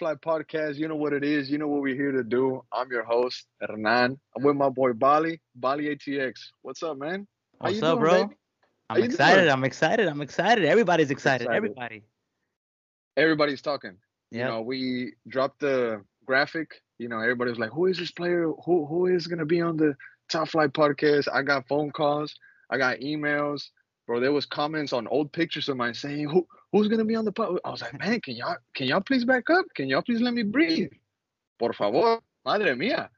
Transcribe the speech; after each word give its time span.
y'all? 0.00 0.08
Welcome 0.08 0.18
to 0.18 0.30
the 0.30 0.36
Top 0.36 0.48
Flight 0.48 0.48
Podcast. 0.48 0.76
You 0.76 0.88
know 0.88 0.96
what 0.96 1.12
it 1.12 1.24
is. 1.24 1.50
You 1.50 1.58
know 1.58 1.68
what 1.68 1.82
we're 1.82 1.94
here 1.94 2.12
to 2.12 2.24
do. 2.24 2.62
I'm 2.72 2.90
your 2.90 3.04
host, 3.04 3.46
Hernan. 3.60 4.18
I'm 4.36 4.42
with 4.42 4.56
my 4.56 4.68
boy 4.68 4.92
Bali, 4.92 5.40
Bali 5.54 5.96
ATX. 5.96 6.32
What's 6.62 6.82
up, 6.82 6.98
man? 6.98 7.26
How 7.60 7.68
What's 7.68 7.82
up, 7.82 7.98
doing, 7.98 8.00
bro? 8.00 8.22
Baby? 8.24 8.36
I'm 8.90 9.02
excited. 9.02 9.48
I'm 9.48 9.64
excited. 9.64 10.08
I'm 10.08 10.22
excited. 10.22 10.64
Everybody's 10.64 11.10
excited. 11.10 11.44
excited. 11.44 11.56
Everybody. 11.56 12.02
Everybody's 13.16 13.62
talking. 13.62 13.96
Yep. 14.30 14.40
You 14.40 14.44
know, 14.44 14.60
we 14.62 15.12
dropped 15.28 15.60
the 15.60 16.02
graphic. 16.24 16.82
You 16.98 17.08
know, 17.08 17.20
everybody 17.20 17.50
was 17.50 17.58
like, 17.58 17.70
"Who 17.70 17.86
is 17.86 17.98
this 17.98 18.10
player? 18.10 18.52
Who 18.64 18.86
who 18.86 19.06
is 19.06 19.26
gonna 19.26 19.46
be 19.46 19.60
on 19.60 19.76
the 19.76 19.96
Top 20.30 20.48
Flight 20.48 20.72
Podcast?" 20.72 21.28
I 21.32 21.42
got 21.42 21.68
phone 21.68 21.90
calls. 21.90 22.34
I 22.70 22.78
got 22.78 22.98
emails 22.98 23.70
bro, 24.06 24.20
there 24.20 24.32
was 24.32 24.46
comments 24.46 24.92
on 24.92 25.06
old 25.08 25.32
pictures 25.32 25.68
of 25.68 25.76
mine 25.76 25.94
saying, 25.94 26.28
"Who 26.28 26.46
who's 26.72 26.88
gonna 26.88 27.04
be 27.04 27.16
on 27.16 27.24
the 27.24 27.32
pod?" 27.32 27.58
I 27.64 27.70
was 27.70 27.82
like, 27.82 27.98
"Man, 27.98 28.20
can 28.20 28.36
y'all 28.36 28.56
can 28.74 28.86
y'all 28.86 29.00
please 29.00 29.24
back 29.24 29.50
up? 29.50 29.66
Can 29.74 29.88
y'all 29.88 30.02
please 30.02 30.20
let 30.20 30.34
me 30.34 30.42
breathe? 30.42 30.92
Por 31.58 31.72
favor, 31.72 32.20
madre 32.44 32.74
mía." 32.74 33.08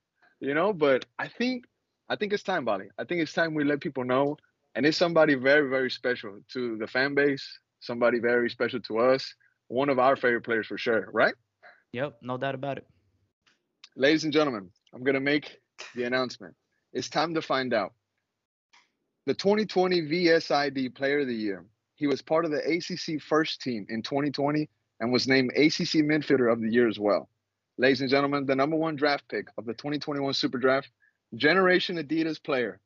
You 0.41 0.55
know, 0.55 0.73
but 0.73 1.07
I 1.19 1.29
think 1.29 1.67
I 2.09 2.17
think 2.17 2.33
it's 2.33 2.43
time, 2.43 2.65
Bali. 2.65 2.89
I 2.99 3.05
think 3.05 3.21
it's 3.21 3.33
time 3.33 3.55
we 3.55 3.65
let 3.65 3.81
people 3.81 4.05
know, 4.05 4.37
and 4.75 4.87
it's 4.87 4.97
somebody 4.97 5.35
very 5.35 5.69
very 5.69 5.91
special 5.91 6.41
to 6.53 6.77
the 6.79 6.87
fan 6.87 7.15
base, 7.15 7.45
somebody 7.81 8.19
very 8.19 8.49
special 8.51 8.81
to 8.81 8.99
us, 8.99 9.35
one 9.69 9.89
of 9.89 9.99
our 9.99 10.17
favorite 10.17 10.45
players 10.45 10.67
for 10.67 10.79
sure, 10.79 11.09
right? 11.13 11.35
Yep, 11.93 12.19
no 12.23 12.37
doubt 12.37 12.55
about 12.55 12.79
it. 12.79 12.87
Ladies 13.97 14.25
and 14.25 14.33
gentlemen, 14.33 14.71
I'm 14.95 15.03
gonna 15.03 15.21
make 15.21 15.59
the 15.95 16.05
announcement. 16.05 16.55
It's 16.93 17.09
time 17.09 17.35
to 17.35 17.43
find 17.43 17.75
out 17.75 17.93
the 19.27 19.35
2020 19.35 20.03
VSID 20.03 20.95
Player 20.95 21.21
of 21.21 21.27
the 21.27 21.35
Year. 21.35 21.65
He 21.99 22.07
was 22.07 22.23
part 22.23 22.45
of 22.45 22.53
the 22.53 22.59
ACC 22.59 23.21
first 23.21 23.61
team 23.61 23.85
in 23.89 24.03
2020 24.03 24.71
and 25.01 25.13
was 25.13 25.27
named 25.27 25.51
ACC 25.57 26.05
Midfielder 26.07 26.51
of 26.51 26.61
the 26.61 26.71
Year 26.71 26.89
as 26.89 26.99
well. 26.99 27.29
Ladies 27.77 28.01
and 28.01 28.09
gentlemen, 28.09 28.47
the 28.47 28.55
number 28.55 28.77
one 28.77 28.95
draft 28.95 29.29
pick 29.29 29.49
of 29.59 29.67
the 29.67 29.75
2021 29.75 30.33
Super 30.35 30.59
Draft, 30.59 30.91
Generation 31.35 31.97
Adidas 31.97 32.43
player, 32.43 32.79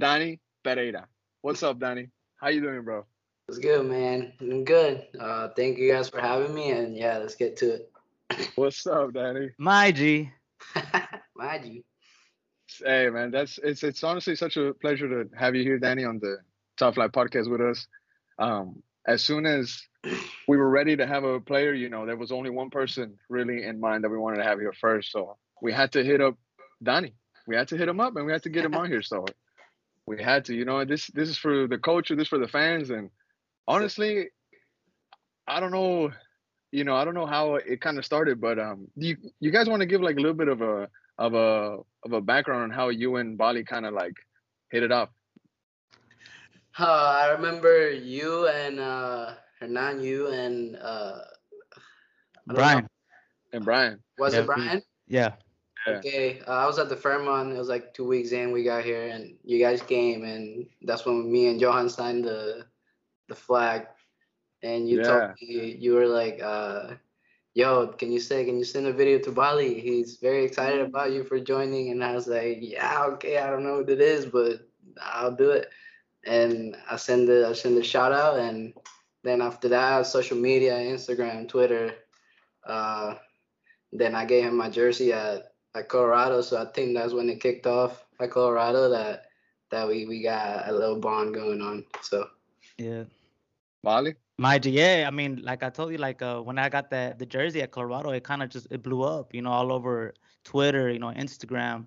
Danny 0.00 0.40
Pereira. 0.64 1.06
What's 1.42 1.62
up, 1.62 1.78
Danny? 1.78 2.08
How 2.36 2.48
you 2.48 2.62
doing, 2.62 2.82
bro? 2.82 3.04
It's 3.48 3.58
good, 3.58 3.86
man. 3.86 4.32
I'm 4.40 4.64
good. 4.64 5.06
Uh, 5.20 5.48
thank 5.54 5.76
you 5.76 5.92
guys 5.92 6.08
for 6.08 6.20
having 6.20 6.54
me, 6.54 6.70
and 6.70 6.96
yeah, 6.96 7.18
let's 7.18 7.34
get 7.34 7.58
to 7.58 7.74
it. 7.74 7.92
What's 8.56 8.86
up, 8.86 9.12
Danny? 9.12 9.50
My 9.58 9.92
G. 9.92 10.30
My 11.36 11.58
G. 11.58 11.84
Hey 12.82 13.08
man, 13.10 13.30
that's 13.30 13.58
it's 13.62 13.82
it's 13.84 14.02
honestly 14.02 14.34
such 14.34 14.56
a 14.56 14.74
pleasure 14.74 15.08
to 15.08 15.36
have 15.36 15.54
you 15.54 15.62
here, 15.62 15.78
Danny, 15.78 16.04
on 16.04 16.18
the 16.18 16.38
Top 16.76 16.94
Flight 16.94 17.12
podcast 17.12 17.50
with 17.50 17.60
us. 17.60 17.86
Um, 18.38 18.82
as 19.06 19.22
soon 19.22 19.46
as 19.46 19.82
we 20.48 20.56
were 20.56 20.68
ready 20.68 20.96
to 20.96 21.06
have 21.06 21.24
a 21.24 21.40
player, 21.40 21.72
you 21.72 21.88
know, 21.88 22.06
there 22.06 22.16
was 22.16 22.32
only 22.32 22.50
one 22.50 22.70
person 22.70 23.18
really 23.28 23.64
in 23.64 23.80
mind 23.80 24.04
that 24.04 24.10
we 24.10 24.18
wanted 24.18 24.38
to 24.38 24.44
have 24.44 24.58
here 24.58 24.74
first. 24.80 25.12
So 25.12 25.36
we 25.62 25.72
had 25.72 25.92
to 25.92 26.04
hit 26.04 26.20
up 26.20 26.36
Donnie. 26.82 27.14
We 27.46 27.56
had 27.56 27.68
to 27.68 27.76
hit 27.76 27.88
him 27.88 28.00
up 28.00 28.16
and 28.16 28.26
we 28.26 28.32
had 28.32 28.42
to 28.42 28.50
get 28.50 28.64
him 28.64 28.74
on 28.74 28.90
here. 28.90 29.02
So 29.02 29.24
we 30.06 30.22
had 30.22 30.44
to, 30.46 30.54
you 30.54 30.64
know, 30.64 30.84
this 30.84 31.08
this 31.08 31.28
is 31.28 31.38
for 31.38 31.66
the 31.66 31.78
culture, 31.78 32.14
this 32.14 32.28
for 32.28 32.38
the 32.38 32.48
fans, 32.48 32.90
and 32.90 33.10
honestly, 33.66 34.28
I 35.46 35.60
don't 35.60 35.72
know, 35.72 36.10
you 36.70 36.84
know, 36.84 36.94
I 36.94 37.04
don't 37.04 37.14
know 37.14 37.26
how 37.26 37.56
it 37.56 37.80
kind 37.80 37.98
of 37.98 38.04
started, 38.04 38.40
but 38.40 38.58
um, 38.58 38.88
you 38.96 39.16
you 39.40 39.50
guys 39.50 39.68
want 39.68 39.80
to 39.80 39.86
give 39.86 40.00
like 40.00 40.16
a 40.16 40.20
little 40.20 40.34
bit 40.36 40.48
of 40.48 40.62
a 40.62 40.88
of 41.18 41.34
a 41.34 41.78
of 42.04 42.12
a 42.12 42.20
background 42.20 42.64
on 42.64 42.70
how 42.70 42.88
you 42.88 43.16
and 43.16 43.36
Bali 43.36 43.64
kind 43.64 43.86
of 43.86 43.94
like 43.94 44.14
hit 44.70 44.82
it 44.82 44.92
up? 44.92 45.12
Uh, 46.78 47.16
I 47.22 47.28
remember 47.32 47.90
you 47.90 48.48
and 48.48 48.78
uh, 48.78 49.32
Hernan, 49.58 50.00
you 50.00 50.28
and 50.28 50.76
uh, 50.76 51.20
Brian. 52.46 52.86
And 53.52 53.64
Brian. 53.64 54.02
Was 54.18 54.34
yeah, 54.34 54.40
it 54.40 54.46
Brian? 54.46 54.82
Yeah. 55.08 55.32
Okay, 55.88 56.40
uh, 56.46 56.50
I 56.50 56.66
was 56.66 56.78
at 56.78 56.88
the 56.88 56.96
Fairmont. 56.96 57.52
It 57.52 57.58
was 57.58 57.68
like 57.68 57.94
two 57.94 58.04
weeks 58.04 58.32
in. 58.32 58.50
We 58.50 58.64
got 58.64 58.84
here, 58.84 59.06
and 59.06 59.36
you 59.44 59.60
guys 59.60 59.80
came, 59.80 60.24
and 60.24 60.66
that's 60.82 61.06
when 61.06 61.30
me 61.30 61.46
and 61.46 61.60
Johan 61.60 61.88
signed 61.88 62.24
the 62.24 62.66
the 63.28 63.36
flag. 63.36 63.86
And 64.62 64.88
you 64.88 64.98
yeah. 64.98 65.04
told 65.04 65.30
me 65.40 65.76
you 65.78 65.94
were 65.94 66.08
like, 66.08 66.42
uh, 66.42 66.94
yo, 67.54 67.86
can 67.88 68.10
you 68.10 68.18
say, 68.18 68.44
can 68.44 68.58
you 68.58 68.64
send 68.64 68.86
a 68.86 68.92
video 68.92 69.18
to 69.20 69.30
Bali? 69.30 69.78
He's 69.78 70.16
very 70.16 70.44
excited 70.44 70.80
about 70.80 71.12
you 71.12 71.22
for 71.22 71.38
joining. 71.38 71.90
And 71.90 72.02
I 72.02 72.14
was 72.14 72.26
like, 72.26 72.58
yeah, 72.60 73.04
okay, 73.14 73.38
I 73.38 73.48
don't 73.48 73.62
know 73.62 73.78
what 73.78 73.90
it 73.90 74.00
is, 74.00 74.26
but 74.26 74.66
I'll 75.00 75.34
do 75.34 75.50
it. 75.50 75.70
And 76.26 76.76
I 76.90 76.96
send 76.96 77.28
the 77.28 77.48
I 77.48 77.52
send 77.52 77.78
a 77.78 77.84
shout 77.84 78.12
out, 78.12 78.38
and 78.38 78.74
then 79.22 79.40
after 79.40 79.68
that, 79.68 80.06
social 80.06 80.36
media, 80.36 80.74
Instagram, 80.74 81.48
Twitter. 81.48 81.94
Uh, 82.64 83.14
then 83.92 84.14
I 84.14 84.24
gave 84.24 84.44
him 84.44 84.56
my 84.56 84.68
jersey 84.68 85.12
at, 85.12 85.52
at 85.74 85.88
Colorado, 85.88 86.40
so 86.40 86.60
I 86.60 86.66
think 86.72 86.94
that's 86.94 87.12
when 87.12 87.28
it 87.30 87.40
kicked 87.40 87.66
off 87.66 88.04
at 88.20 88.30
Colorado 88.30 88.90
that 88.90 89.26
that 89.70 89.86
we 89.86 90.06
we 90.06 90.22
got 90.22 90.68
a 90.68 90.72
little 90.72 90.98
bond 90.98 91.34
going 91.34 91.60
on. 91.60 91.84
So 92.02 92.28
yeah, 92.78 93.04
Bali. 93.82 94.14
My 94.38 94.60
yeah, 94.62 95.04
I 95.06 95.10
mean, 95.10 95.40
like 95.42 95.62
I 95.62 95.70
told 95.70 95.92
you, 95.92 95.98
like 95.98 96.20
uh, 96.20 96.40
when 96.40 96.58
I 96.58 96.68
got 96.68 96.90
the 96.90 97.14
the 97.18 97.26
jersey 97.26 97.62
at 97.62 97.70
Colorado, 97.70 98.10
it 98.10 98.24
kind 98.24 98.42
of 98.42 98.50
just 98.50 98.66
it 98.70 98.82
blew 98.82 99.02
up, 99.02 99.34
you 99.34 99.42
know, 99.42 99.50
all 99.50 99.72
over 99.72 100.12
Twitter, 100.44 100.90
you 100.90 100.98
know, 100.98 101.08
Instagram, 101.08 101.86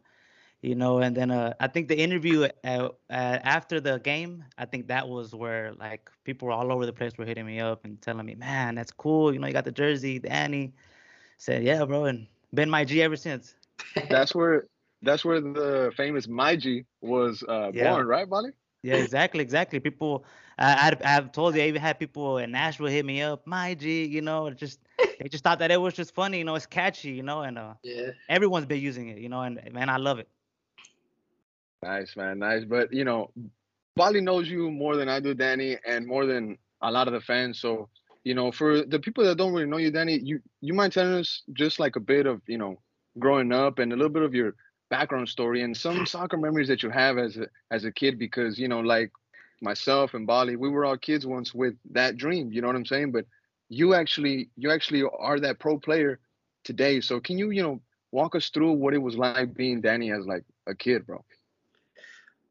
you 0.61 0.75
know, 0.75 0.99
and 0.99 1.15
then 1.15 1.31
uh, 1.31 1.53
I 1.59 1.67
think 1.67 1.87
the 1.87 1.97
interview 1.97 2.47
uh, 2.63 2.67
uh, 2.67 2.89
after 3.09 3.79
the 3.79 3.99
game, 3.99 4.43
I 4.57 4.65
think 4.65 4.87
that 4.87 5.07
was 5.07 5.33
where 5.33 5.73
like 5.73 6.09
people 6.25 6.47
were 6.47 6.53
all 6.53 6.71
over 6.71 6.85
the 6.85 6.93
place 6.93 7.13
were 7.17 7.25
hitting 7.25 7.45
me 7.45 7.59
up 7.59 7.85
and 7.85 8.01
telling 8.01 8.25
me, 8.25 8.35
man, 8.35 8.75
that's 8.75 8.91
cool, 8.91 9.33
you 9.33 9.39
know, 9.39 9.47
you 9.47 9.53
got 9.53 9.65
the 9.65 9.71
jersey, 9.71 10.19
Danny. 10.19 10.73
Said, 11.37 11.63
yeah, 11.63 11.85
bro, 11.85 12.05
and 12.05 12.27
been 12.53 12.69
my 12.69 12.83
G 12.83 13.01
ever 13.01 13.15
since. 13.15 13.55
that's 14.09 14.35
where 14.35 14.65
that's 15.01 15.23
where 15.23 15.39
the 15.39 15.93
famous 15.95 16.27
my 16.27 16.57
G 16.57 16.83
was 16.99 17.43
uh, 17.47 17.71
yeah. 17.73 17.93
born, 17.93 18.07
right, 18.07 18.29
Bali? 18.29 18.51
Yeah, 18.83 18.95
exactly, 18.95 19.41
exactly. 19.41 19.79
People, 19.79 20.25
I, 20.57 20.93
I, 21.03 21.09
have 21.09 21.31
told 21.31 21.55
you, 21.55 21.61
I 21.61 21.67
even 21.67 21.81
had 21.81 21.99
people 21.99 22.37
in 22.37 22.51
Nashville 22.51 22.87
hit 22.87 23.05
me 23.05 23.21
up, 23.21 23.47
my 23.47 23.73
G, 23.75 24.05
you 24.05 24.21
know, 24.21 24.49
just 24.49 24.79
they 25.19 25.29
just 25.29 25.43
thought 25.43 25.59
that 25.59 25.71
it 25.71 25.79
was 25.79 25.93
just 25.93 26.13
funny, 26.13 26.39
you 26.39 26.43
know, 26.43 26.55
it's 26.55 26.65
catchy, 26.65 27.11
you 27.11 27.23
know, 27.23 27.41
and 27.41 27.57
uh, 27.57 27.73
yeah, 27.83 28.11
everyone's 28.27 28.65
been 28.65 28.81
using 28.81 29.07
it, 29.07 29.19
you 29.19 29.29
know, 29.29 29.41
and 29.41 29.61
man, 29.71 29.89
I 29.89 29.95
love 29.95 30.19
it. 30.19 30.27
Nice, 31.81 32.15
man, 32.15 32.39
nice. 32.39 32.63
But 32.65 32.93
you 32.93 33.03
know, 33.05 33.31
Bali 33.95 34.21
knows 34.21 34.49
you 34.49 34.71
more 34.71 34.95
than 34.95 35.09
I 35.09 35.19
do, 35.19 35.33
Danny, 35.33 35.77
and 35.85 36.05
more 36.05 36.25
than 36.25 36.57
a 36.81 36.91
lot 36.91 37.07
of 37.07 37.13
the 37.13 37.21
fans. 37.21 37.59
So, 37.59 37.89
you 38.23 38.33
know, 38.33 38.51
for 38.51 38.81
the 38.83 38.99
people 38.99 39.23
that 39.25 39.37
don't 39.37 39.53
really 39.53 39.67
know 39.67 39.77
you, 39.77 39.91
Danny, 39.91 40.19
you 40.21 40.39
you 40.61 40.73
mind 40.73 40.93
telling 40.93 41.13
us 41.13 41.43
just 41.53 41.79
like 41.79 41.95
a 41.95 42.01
bit 42.01 42.25
of 42.25 42.41
you 42.47 42.57
know 42.57 42.77
growing 43.19 43.51
up 43.51 43.79
and 43.79 43.91
a 43.91 43.95
little 43.95 44.11
bit 44.11 44.23
of 44.23 44.33
your 44.33 44.55
background 44.89 45.29
story 45.29 45.61
and 45.63 45.75
some 45.75 46.05
soccer 46.05 46.37
memories 46.37 46.67
that 46.67 46.83
you 46.83 46.89
have 46.89 47.17
as 47.17 47.37
a 47.37 47.47
as 47.71 47.85
a 47.85 47.91
kid 47.91 48.17
because 48.19 48.57
you 48.59 48.67
know 48.67 48.79
like 48.79 49.11
myself 49.61 50.13
and 50.13 50.25
Bali 50.27 50.55
we 50.55 50.69
were 50.69 50.85
all 50.85 50.97
kids 50.97 51.25
once 51.25 51.53
with 51.53 51.73
that 51.91 52.17
dream 52.17 52.51
you 52.51 52.61
know 52.61 52.67
what 52.67 52.75
I'm 52.75 52.85
saying 52.85 53.11
but 53.11 53.25
you 53.69 53.93
actually 53.93 54.49
you 54.55 54.71
actually 54.71 55.03
are 55.19 55.39
that 55.39 55.59
pro 55.59 55.79
player 55.79 56.19
today 56.63 57.01
so 57.01 57.19
can 57.19 57.37
you 57.37 57.51
you 57.51 57.61
know 57.63 57.81
walk 58.11 58.35
us 58.35 58.49
through 58.49 58.73
what 58.73 58.93
it 58.93 58.99
was 58.99 59.17
like 59.17 59.53
being 59.53 59.81
Danny 59.81 60.11
as 60.11 60.25
like 60.25 60.43
a 60.67 60.75
kid 60.75 61.05
bro 61.05 61.23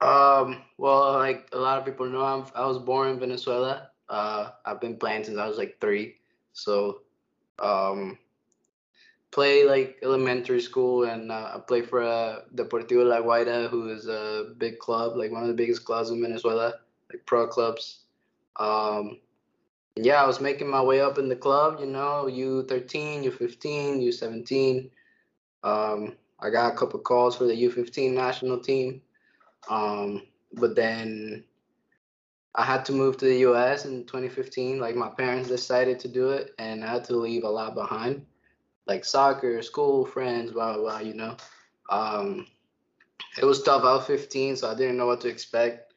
um 0.00 0.62
well 0.76 1.12
like 1.14 1.48
a 1.52 1.58
lot 1.58 1.78
of 1.78 1.84
people 1.84 2.06
know 2.06 2.22
I'm, 2.22 2.44
I 2.54 2.66
was 2.66 2.78
born 2.78 3.10
in 3.10 3.18
Venezuela 3.18 3.90
uh 4.08 4.50
I've 4.64 4.80
been 4.80 4.96
playing 4.96 5.24
since 5.24 5.38
I 5.38 5.48
was 5.48 5.58
like 5.58 5.80
3 5.80 6.14
so 6.52 7.00
um 7.58 8.18
play 9.30 9.64
like 9.64 9.98
elementary 10.02 10.60
school 10.60 11.04
and 11.04 11.30
uh, 11.30 11.52
I 11.54 11.60
play 11.60 11.82
for 11.82 12.02
uh, 12.02 12.40
Deportivo 12.54 13.06
La 13.06 13.20
Guaira, 13.20 13.68
who 13.68 13.88
is 13.88 14.08
a 14.08 14.54
big 14.56 14.78
club, 14.78 15.16
like 15.16 15.30
one 15.30 15.42
of 15.42 15.48
the 15.48 15.54
biggest 15.54 15.84
clubs 15.84 16.10
in 16.10 16.20
Venezuela, 16.20 16.74
like 17.10 17.24
pro 17.26 17.46
clubs. 17.46 18.00
Um, 18.56 19.18
yeah, 19.96 20.22
I 20.22 20.26
was 20.26 20.40
making 20.40 20.68
my 20.70 20.82
way 20.82 21.00
up 21.00 21.18
in 21.18 21.28
the 21.28 21.36
club, 21.36 21.78
you 21.80 21.86
know, 21.86 22.26
U13, 22.28 23.24
U15, 23.24 24.02
U17. 24.08 24.90
Um, 25.64 26.16
I 26.40 26.50
got 26.50 26.72
a 26.72 26.76
couple 26.76 27.00
calls 27.00 27.36
for 27.36 27.44
the 27.44 27.54
U15 27.54 28.14
national 28.14 28.60
team. 28.60 29.02
Um, 29.68 30.22
but 30.54 30.74
then 30.74 31.44
I 32.54 32.64
had 32.64 32.84
to 32.86 32.92
move 32.92 33.16
to 33.18 33.26
the 33.26 33.38
US 33.48 33.84
in 33.84 34.04
2015. 34.04 34.80
Like 34.80 34.96
my 34.96 35.08
parents 35.08 35.48
decided 35.48 36.00
to 36.00 36.08
do 36.08 36.30
it, 36.30 36.54
and 36.58 36.84
I 36.84 36.92
had 36.92 37.04
to 37.04 37.16
leave 37.16 37.44
a 37.44 37.48
lot 37.48 37.74
behind 37.74 38.24
like 38.86 39.04
soccer, 39.04 39.62
school, 39.62 40.06
friends, 40.06 40.52
blah 40.52 40.74
blah 40.74 40.82
blah. 40.82 40.98
You 40.98 41.14
know, 41.14 41.36
um, 41.90 42.46
it 43.40 43.44
was 43.44 43.62
tough. 43.62 43.84
I 43.84 43.94
was 43.94 44.06
15, 44.06 44.56
so 44.56 44.70
I 44.70 44.74
didn't 44.74 44.96
know 44.96 45.06
what 45.06 45.20
to 45.20 45.28
expect. 45.28 45.92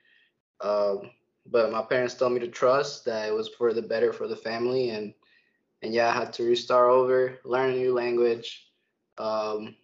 Um, 0.60 1.12
but 1.48 1.72
my 1.72 1.82
parents 1.82 2.14
told 2.14 2.34
me 2.34 2.40
to 2.42 2.48
trust 2.48 3.06
that 3.06 3.28
it 3.28 3.34
was 3.34 3.50
for 3.50 3.74
the 3.74 3.82
better 3.82 4.14
for 4.14 4.28
the 4.28 4.36
family, 4.36 4.90
and 4.90 5.14
and 5.82 5.94
yeah, 5.94 6.10
I 6.10 6.14
had 6.14 6.34
to 6.34 6.44
restart 6.44 6.92
over, 6.92 7.40
learn 7.44 7.72
a 7.72 7.78
new 7.78 7.94
language, 7.94 8.68
um, 9.18 9.76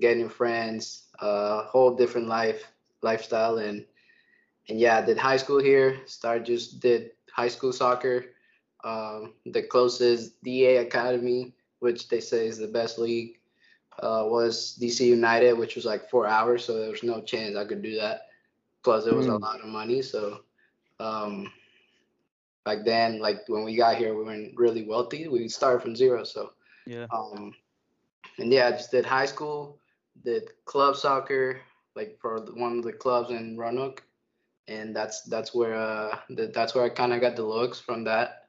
get 0.00 0.16
new 0.16 0.30
friends, 0.30 1.08
a 1.20 1.24
uh, 1.26 1.66
whole 1.66 1.94
different 1.94 2.28
life 2.28 2.64
lifestyle, 3.02 3.58
and 3.58 3.84
and 4.68 4.80
yeah, 4.80 4.98
I 4.98 5.02
did 5.02 5.18
high 5.18 5.36
school 5.36 5.60
here. 5.60 6.00
Started 6.06 6.46
just 6.46 6.80
did 6.80 7.10
high 7.30 7.48
school 7.48 7.72
soccer. 7.72 8.26
Um, 8.84 9.34
the 9.46 9.62
closest 9.62 10.42
DA 10.42 10.78
academy 10.78 11.54
which 11.82 12.08
they 12.08 12.20
say 12.20 12.46
is 12.46 12.58
the 12.58 12.68
best 12.68 12.96
league, 12.96 13.40
uh, 13.98 14.22
was 14.24 14.78
DC 14.80 15.00
United, 15.00 15.58
which 15.58 15.74
was 15.74 15.84
like 15.84 16.08
four 16.08 16.28
hours, 16.28 16.64
so 16.64 16.78
there 16.78 16.90
was 16.90 17.02
no 17.02 17.20
chance 17.20 17.56
I 17.56 17.64
could 17.64 17.82
do 17.82 17.96
that. 17.96 18.28
Plus, 18.84 19.04
it 19.04 19.14
was 19.14 19.26
mm. 19.26 19.32
a 19.32 19.36
lot 19.36 19.60
of 19.60 19.66
money, 19.66 20.00
so 20.00 20.42
um, 21.00 21.50
back 22.64 22.84
then, 22.84 23.18
like 23.18 23.48
when 23.48 23.64
we 23.64 23.74
got 23.74 23.96
here, 23.96 24.16
we 24.16 24.22
weren't 24.22 24.56
really 24.56 24.86
wealthy. 24.86 25.26
We 25.26 25.48
started 25.48 25.82
from 25.82 25.96
zero, 25.96 26.22
so 26.22 26.52
yeah. 26.86 27.06
Um, 27.12 27.52
and 28.38 28.52
yeah, 28.52 28.68
I 28.68 28.70
just 28.70 28.92
did 28.92 29.04
high 29.04 29.26
school, 29.26 29.80
did 30.24 30.50
club 30.66 30.94
soccer, 30.94 31.62
like 31.96 32.18
for 32.20 32.40
one 32.54 32.78
of 32.78 32.84
the 32.84 32.92
clubs 32.92 33.30
in 33.30 33.56
Roanoke, 33.56 34.02
and 34.68 34.94
that's 34.94 35.22
that's 35.22 35.54
where 35.54 35.74
uh 35.74 36.18
that's 36.54 36.74
where 36.74 36.84
I 36.84 36.88
kind 36.88 37.12
of 37.12 37.20
got 37.20 37.36
the 37.36 37.44
looks 37.44 37.80
from 37.80 38.04
that. 38.04 38.48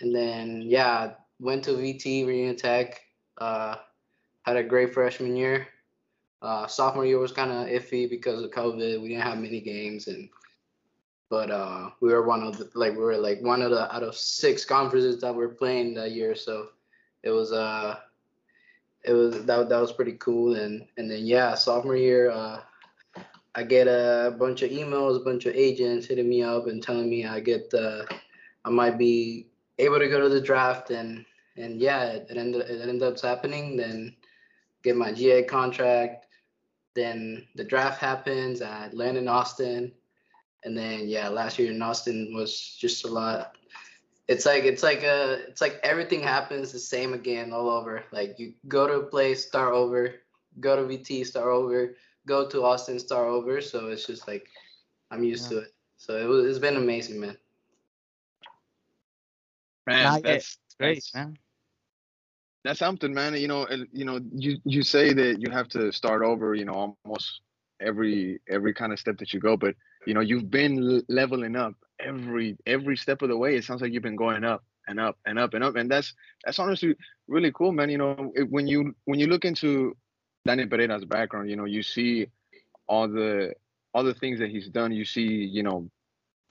And 0.00 0.14
then 0.14 0.62
yeah, 0.62 1.12
went 1.40 1.64
to 1.64 1.72
VT 1.72 2.24
Virginia 2.24 2.54
Tech. 2.54 3.00
Uh, 3.38 3.76
had 4.42 4.56
a 4.56 4.62
great 4.62 4.92
freshman 4.92 5.36
year. 5.36 5.66
Uh, 6.42 6.66
sophomore 6.66 7.06
year 7.06 7.18
was 7.18 7.32
kind 7.32 7.50
of 7.50 7.66
iffy 7.68 8.08
because 8.08 8.42
of 8.42 8.50
COVID. 8.50 9.00
We 9.00 9.08
didn't 9.08 9.22
have 9.22 9.38
many 9.38 9.60
games, 9.60 10.08
and 10.08 10.28
but 11.30 11.50
uh, 11.50 11.90
we 12.00 12.12
were 12.12 12.26
one 12.26 12.42
of 12.42 12.58
the 12.58 12.70
like 12.74 12.92
we 12.92 12.98
were 12.98 13.16
like 13.16 13.40
one 13.40 13.62
of 13.62 13.70
the 13.70 13.92
out 13.94 14.02
of 14.02 14.14
six 14.14 14.64
conferences 14.64 15.20
that 15.20 15.32
we 15.32 15.46
were 15.46 15.54
playing 15.54 15.94
that 15.94 16.12
year. 16.12 16.34
So 16.34 16.68
it 17.22 17.30
was 17.30 17.52
uh 17.52 17.96
it 19.04 19.12
was 19.12 19.44
that 19.44 19.68
that 19.68 19.80
was 19.80 19.92
pretty 19.92 20.16
cool. 20.18 20.54
And 20.54 20.86
and 20.96 21.10
then 21.10 21.26
yeah, 21.26 21.54
sophomore 21.54 21.96
year, 21.96 22.30
uh, 22.30 22.60
I 23.54 23.62
get 23.62 23.86
a 23.86 24.34
bunch 24.38 24.62
of 24.62 24.70
emails, 24.70 25.20
a 25.20 25.24
bunch 25.24 25.46
of 25.46 25.54
agents 25.54 26.06
hitting 26.06 26.28
me 26.28 26.42
up 26.42 26.66
and 26.66 26.82
telling 26.82 27.08
me 27.08 27.26
I 27.26 27.40
get 27.40 27.72
uh, 27.74 28.04
I 28.64 28.70
might 28.70 28.98
be 28.98 29.46
able 29.78 29.98
to 29.98 30.08
go 30.08 30.20
to 30.20 30.28
the 30.28 30.40
draft 30.40 30.90
and 30.90 31.24
and 31.56 31.80
yeah, 31.80 32.04
it, 32.06 32.26
it 32.30 32.36
ended 32.36 32.62
it 32.62 32.80
ended 32.80 33.02
up 33.02 33.20
happening. 33.20 33.76
Then 33.76 34.16
get 34.82 34.96
my 34.96 35.12
GA 35.12 35.44
contract. 35.44 36.26
Then 36.94 37.46
the 37.56 37.64
draft 37.64 38.00
happens. 38.00 38.62
I 38.62 38.88
land 38.92 39.16
in 39.16 39.28
Austin, 39.28 39.92
and 40.64 40.76
then 40.76 41.08
yeah, 41.08 41.28
last 41.28 41.58
year 41.58 41.70
in 41.70 41.82
Austin 41.82 42.32
was 42.34 42.76
just 42.80 43.04
a 43.04 43.08
lot. 43.08 43.56
It's 44.26 44.46
like 44.46 44.64
it's 44.64 44.82
like 44.82 45.02
a 45.02 45.34
uh, 45.34 45.36
it's 45.48 45.60
like 45.60 45.78
everything 45.82 46.22
happens 46.22 46.72
the 46.72 46.78
same 46.78 47.12
again 47.12 47.52
all 47.52 47.68
over. 47.68 48.04
Like 48.10 48.38
you 48.38 48.54
go 48.68 48.86
to 48.86 48.94
a 48.94 49.06
place, 49.06 49.46
start 49.46 49.74
over. 49.74 50.14
Go 50.60 50.76
to 50.76 50.82
VT, 50.82 51.26
start 51.26 51.48
over. 51.48 51.94
Go 52.26 52.48
to 52.48 52.64
Austin, 52.64 52.98
start 52.98 53.28
over. 53.28 53.60
So 53.60 53.88
it's 53.88 54.06
just 54.06 54.26
like 54.26 54.48
I'm 55.10 55.24
used 55.24 55.50
yeah. 55.50 55.58
to 55.58 55.64
it. 55.64 55.74
So 55.96 56.16
it 56.16 56.24
was, 56.24 56.46
it's 56.46 56.58
been 56.58 56.76
amazing, 56.76 57.20
man. 57.20 57.36
Man, 59.86 60.22
that's 60.22 60.58
great, 60.78 60.94
that's, 60.94 61.14
man 61.14 61.36
that's 62.64 62.78
something, 62.78 63.12
man. 63.12 63.34
You 63.34 63.46
know, 63.46 63.68
you 63.92 64.04
know, 64.04 64.18
you 64.34 64.58
you 64.64 64.82
say 64.82 65.12
that 65.12 65.40
you 65.40 65.50
have 65.50 65.68
to 65.68 65.92
start 65.92 66.22
over. 66.22 66.54
You 66.54 66.64
know, 66.64 66.96
almost 67.04 67.42
every 67.80 68.40
every 68.48 68.72
kind 68.72 68.92
of 68.92 68.98
step 68.98 69.18
that 69.18 69.32
you 69.32 69.40
go, 69.40 69.56
but 69.56 69.74
you 70.06 70.14
know, 70.14 70.20
you've 70.20 70.50
been 70.50 71.02
leveling 71.08 71.56
up 71.56 71.74
every 72.04 72.56
every 72.66 72.96
step 72.96 73.22
of 73.22 73.28
the 73.28 73.36
way. 73.36 73.56
It 73.56 73.64
sounds 73.64 73.82
like 73.82 73.92
you've 73.92 74.02
been 74.02 74.16
going 74.16 74.44
up 74.44 74.62
and 74.86 75.00
up 75.00 75.16
and 75.26 75.38
up 75.38 75.54
and 75.54 75.64
up, 75.64 75.76
and 75.76 75.90
that's 75.90 76.14
that's 76.44 76.58
honestly 76.58 76.94
really 77.28 77.52
cool, 77.52 77.72
man. 77.72 77.90
You 77.90 77.98
know, 77.98 78.32
it, 78.34 78.50
when 78.50 78.66
you 78.66 78.94
when 79.04 79.18
you 79.18 79.26
look 79.26 79.44
into 79.44 79.96
Danny 80.44 80.66
Pereira's 80.66 81.04
background, 81.04 81.50
you 81.50 81.56
know, 81.56 81.64
you 81.64 81.82
see 81.82 82.28
all 82.86 83.08
the 83.08 83.54
all 83.92 84.04
the 84.04 84.14
things 84.14 84.38
that 84.40 84.50
he's 84.50 84.68
done. 84.68 84.92
You 84.92 85.04
see, 85.04 85.22
you 85.26 85.62
know, 85.62 85.88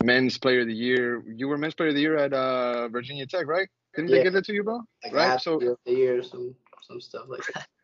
men's 0.04 0.38
player 0.38 0.62
of 0.62 0.68
the 0.68 0.74
year. 0.74 1.24
You 1.28 1.48
were 1.48 1.58
men's 1.58 1.76
player 1.76 1.90
of 1.90 1.96
the 1.96 2.02
year 2.02 2.18
at 2.18 2.34
uh, 2.34 2.88
Virginia 2.90 3.26
Tech, 3.28 3.48
right? 3.48 3.68
Didn't 3.96 4.10
yeah. 4.10 4.18
they 4.18 4.24
give 4.24 4.36
it 4.36 4.46
to 4.46 4.54
you, 4.54 4.64
bro? 4.64 4.82
Like 5.04 5.14
right. 5.14 5.42
So 5.42 5.60
the 5.86 5.92
year, 5.92 6.24
some 6.24 6.56
some 6.88 7.00
stuff 7.00 7.26
like 7.28 7.42
that. 7.54 7.68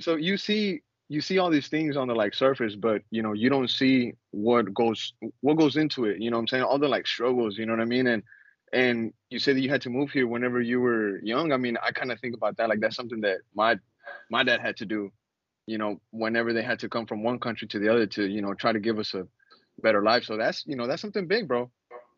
So 0.00 0.16
you 0.16 0.36
see 0.36 0.80
you 1.12 1.20
see 1.20 1.38
all 1.38 1.50
these 1.50 1.68
things 1.68 1.94
on 1.94 2.08
the 2.08 2.14
like 2.14 2.32
surface, 2.32 2.74
but 2.74 3.02
you 3.10 3.22
know 3.22 3.34
you 3.34 3.50
don't 3.50 3.68
see 3.68 4.14
what 4.30 4.72
goes 4.72 5.12
what 5.42 5.58
goes 5.58 5.76
into 5.76 6.06
it. 6.06 6.20
You 6.22 6.30
know 6.30 6.38
I'm 6.38 6.48
saying? 6.48 6.64
All 6.64 6.78
the 6.78 6.88
like 6.88 7.06
struggles. 7.06 7.58
You 7.58 7.66
know 7.66 7.74
what 7.74 7.82
I 7.82 7.84
mean? 7.84 8.06
And 8.06 8.22
and 8.72 9.12
you 9.28 9.38
said 9.38 9.56
that 9.56 9.60
you 9.60 9.68
had 9.68 9.82
to 9.82 9.90
move 9.90 10.10
here 10.10 10.26
whenever 10.26 10.58
you 10.58 10.80
were 10.80 11.18
young. 11.22 11.52
I 11.52 11.58
mean, 11.58 11.76
I 11.82 11.92
kind 11.92 12.10
of 12.10 12.18
think 12.18 12.34
about 12.34 12.56
that 12.56 12.70
like 12.70 12.80
that's 12.80 12.96
something 12.96 13.20
that 13.20 13.40
my 13.54 13.78
my 14.30 14.42
dad 14.42 14.60
had 14.60 14.78
to 14.78 14.86
do. 14.86 15.12
You 15.66 15.76
know, 15.76 16.00
whenever 16.12 16.54
they 16.54 16.62
had 16.62 16.78
to 16.78 16.88
come 16.88 17.04
from 17.04 17.22
one 17.22 17.38
country 17.38 17.68
to 17.68 17.78
the 17.78 17.90
other 17.90 18.06
to 18.06 18.26
you 18.26 18.40
know 18.40 18.54
try 18.54 18.72
to 18.72 18.80
give 18.80 18.98
us 18.98 19.12
a 19.12 19.26
better 19.82 20.02
life. 20.02 20.24
So 20.24 20.38
that's 20.38 20.64
you 20.66 20.76
know 20.76 20.86
that's 20.86 21.02
something 21.02 21.26
big, 21.26 21.46
bro. 21.46 21.70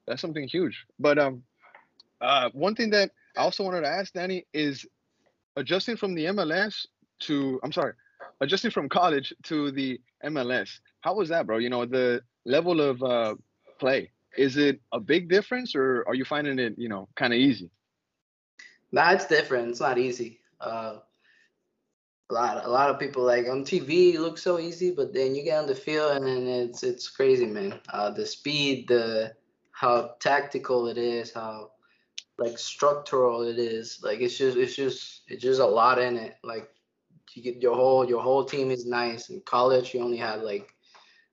That's 0.07 0.23
something 0.23 0.47
huge. 0.47 0.85
But 1.01 1.19
um, 1.19 1.43
uh, 2.21 2.51
one 2.53 2.77
thing 2.77 2.91
that 2.91 3.11
I 3.37 3.41
also 3.41 3.65
wanted 3.65 3.81
to 3.81 3.89
ask 3.89 4.13
Danny 4.13 4.47
is 4.53 4.87
adjusting 5.57 5.97
from 5.97 6.15
the 6.15 6.27
MLS 6.27 6.87
to 7.21 7.59
I'm 7.65 7.73
sorry, 7.73 7.95
adjusting 8.41 8.71
from 8.71 8.89
college 8.89 9.33
to 9.45 9.71
the 9.71 10.01
MLS. 10.25 10.81
How 11.01 11.15
was 11.15 11.29
that, 11.29 11.47
bro? 11.47 11.59
You 11.59 11.71
know, 11.71 11.85
the 11.85 12.23
level 12.45 12.81
of 12.81 13.03
uh, 13.03 13.35
play. 13.79 14.11
Is 14.37 14.57
it 14.57 14.81
a 14.93 14.99
big 14.99 15.29
difference, 15.29 15.75
or 15.77 16.05
are 16.09 16.15
you 16.15 16.25
finding 16.25 16.59
it, 16.59 16.75
you 16.77 16.89
know, 16.89 17.09
kind 17.15 17.33
of 17.33 17.39
easy? 17.39 17.71
Nah, 18.91 19.13
it's 19.13 19.27
different. 19.27 19.69
It's 19.69 19.81
not 19.81 19.99
easy. 19.99 20.41
Uh, 20.61 20.99
a 22.31 22.35
lot, 22.35 22.65
a 22.65 22.69
lot 22.69 22.91
of 22.91 22.99
people 22.99 23.23
like 23.23 23.47
on 23.49 23.65
TV 23.65 24.15
it 24.15 24.21
looks 24.21 24.43
so 24.43 24.59
easy, 24.59 24.91
but 24.91 25.13
then 25.13 25.35
you 25.35 25.45
get 25.45 25.59
on 25.59 25.67
the 25.67 25.75
field 25.75 26.17
and 26.17 26.27
then 26.27 26.47
it's 26.47 26.83
it's 26.83 27.09
crazy, 27.09 27.47
man. 27.47 27.79
Uh, 27.91 28.11
the 28.11 28.27
speed, 28.27 28.89
the 28.89 29.35
how 29.73 30.15
tactical 30.21 30.89
it 30.89 30.97
is, 30.97 31.33
how 31.33 31.73
like 32.39 32.59
structural 32.59 33.43
it 33.43 33.59
is. 33.59 34.01
Like 34.03 34.21
it's 34.21 34.39
just 34.39 34.57
it's 34.57 34.75
just 34.75 35.23
it's 35.29 35.43
just 35.43 35.61
a 35.61 35.67
lot 35.67 35.99
in 35.99 36.17
it. 36.17 36.37
Like 36.43 36.71
you 37.37 37.43
get 37.43 37.63
your 37.63 37.75
whole 37.75 38.09
your 38.09 38.23
whole 38.23 38.45
team 38.45 38.71
is 38.71 38.87
nice. 38.87 39.31
In 39.31 39.41
college 39.43 39.95
you 39.95 40.01
only 40.01 40.17
had 40.17 40.43
like 40.43 40.75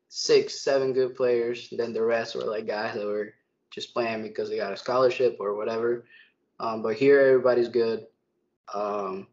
six, 0.10 0.62
seven 0.62 0.94
good 0.94 1.16
players. 1.16 1.70
Then 1.72 1.94
the 1.94 2.04
rest 2.04 2.36
were 2.36 2.44
like 2.44 2.68
guys 2.68 2.96
that 2.96 3.06
were 3.06 3.34
just 3.72 3.94
playing 3.94 4.24
because 4.24 4.50
they 4.50 4.58
got 4.58 4.74
a 4.74 4.78
scholarship 4.78 5.38
or 5.40 5.56
whatever. 5.56 6.06
Um, 6.60 6.82
but 6.82 6.96
here 6.96 7.20
everybody's 7.20 7.70
good. 7.70 8.06
Um, 8.74 9.28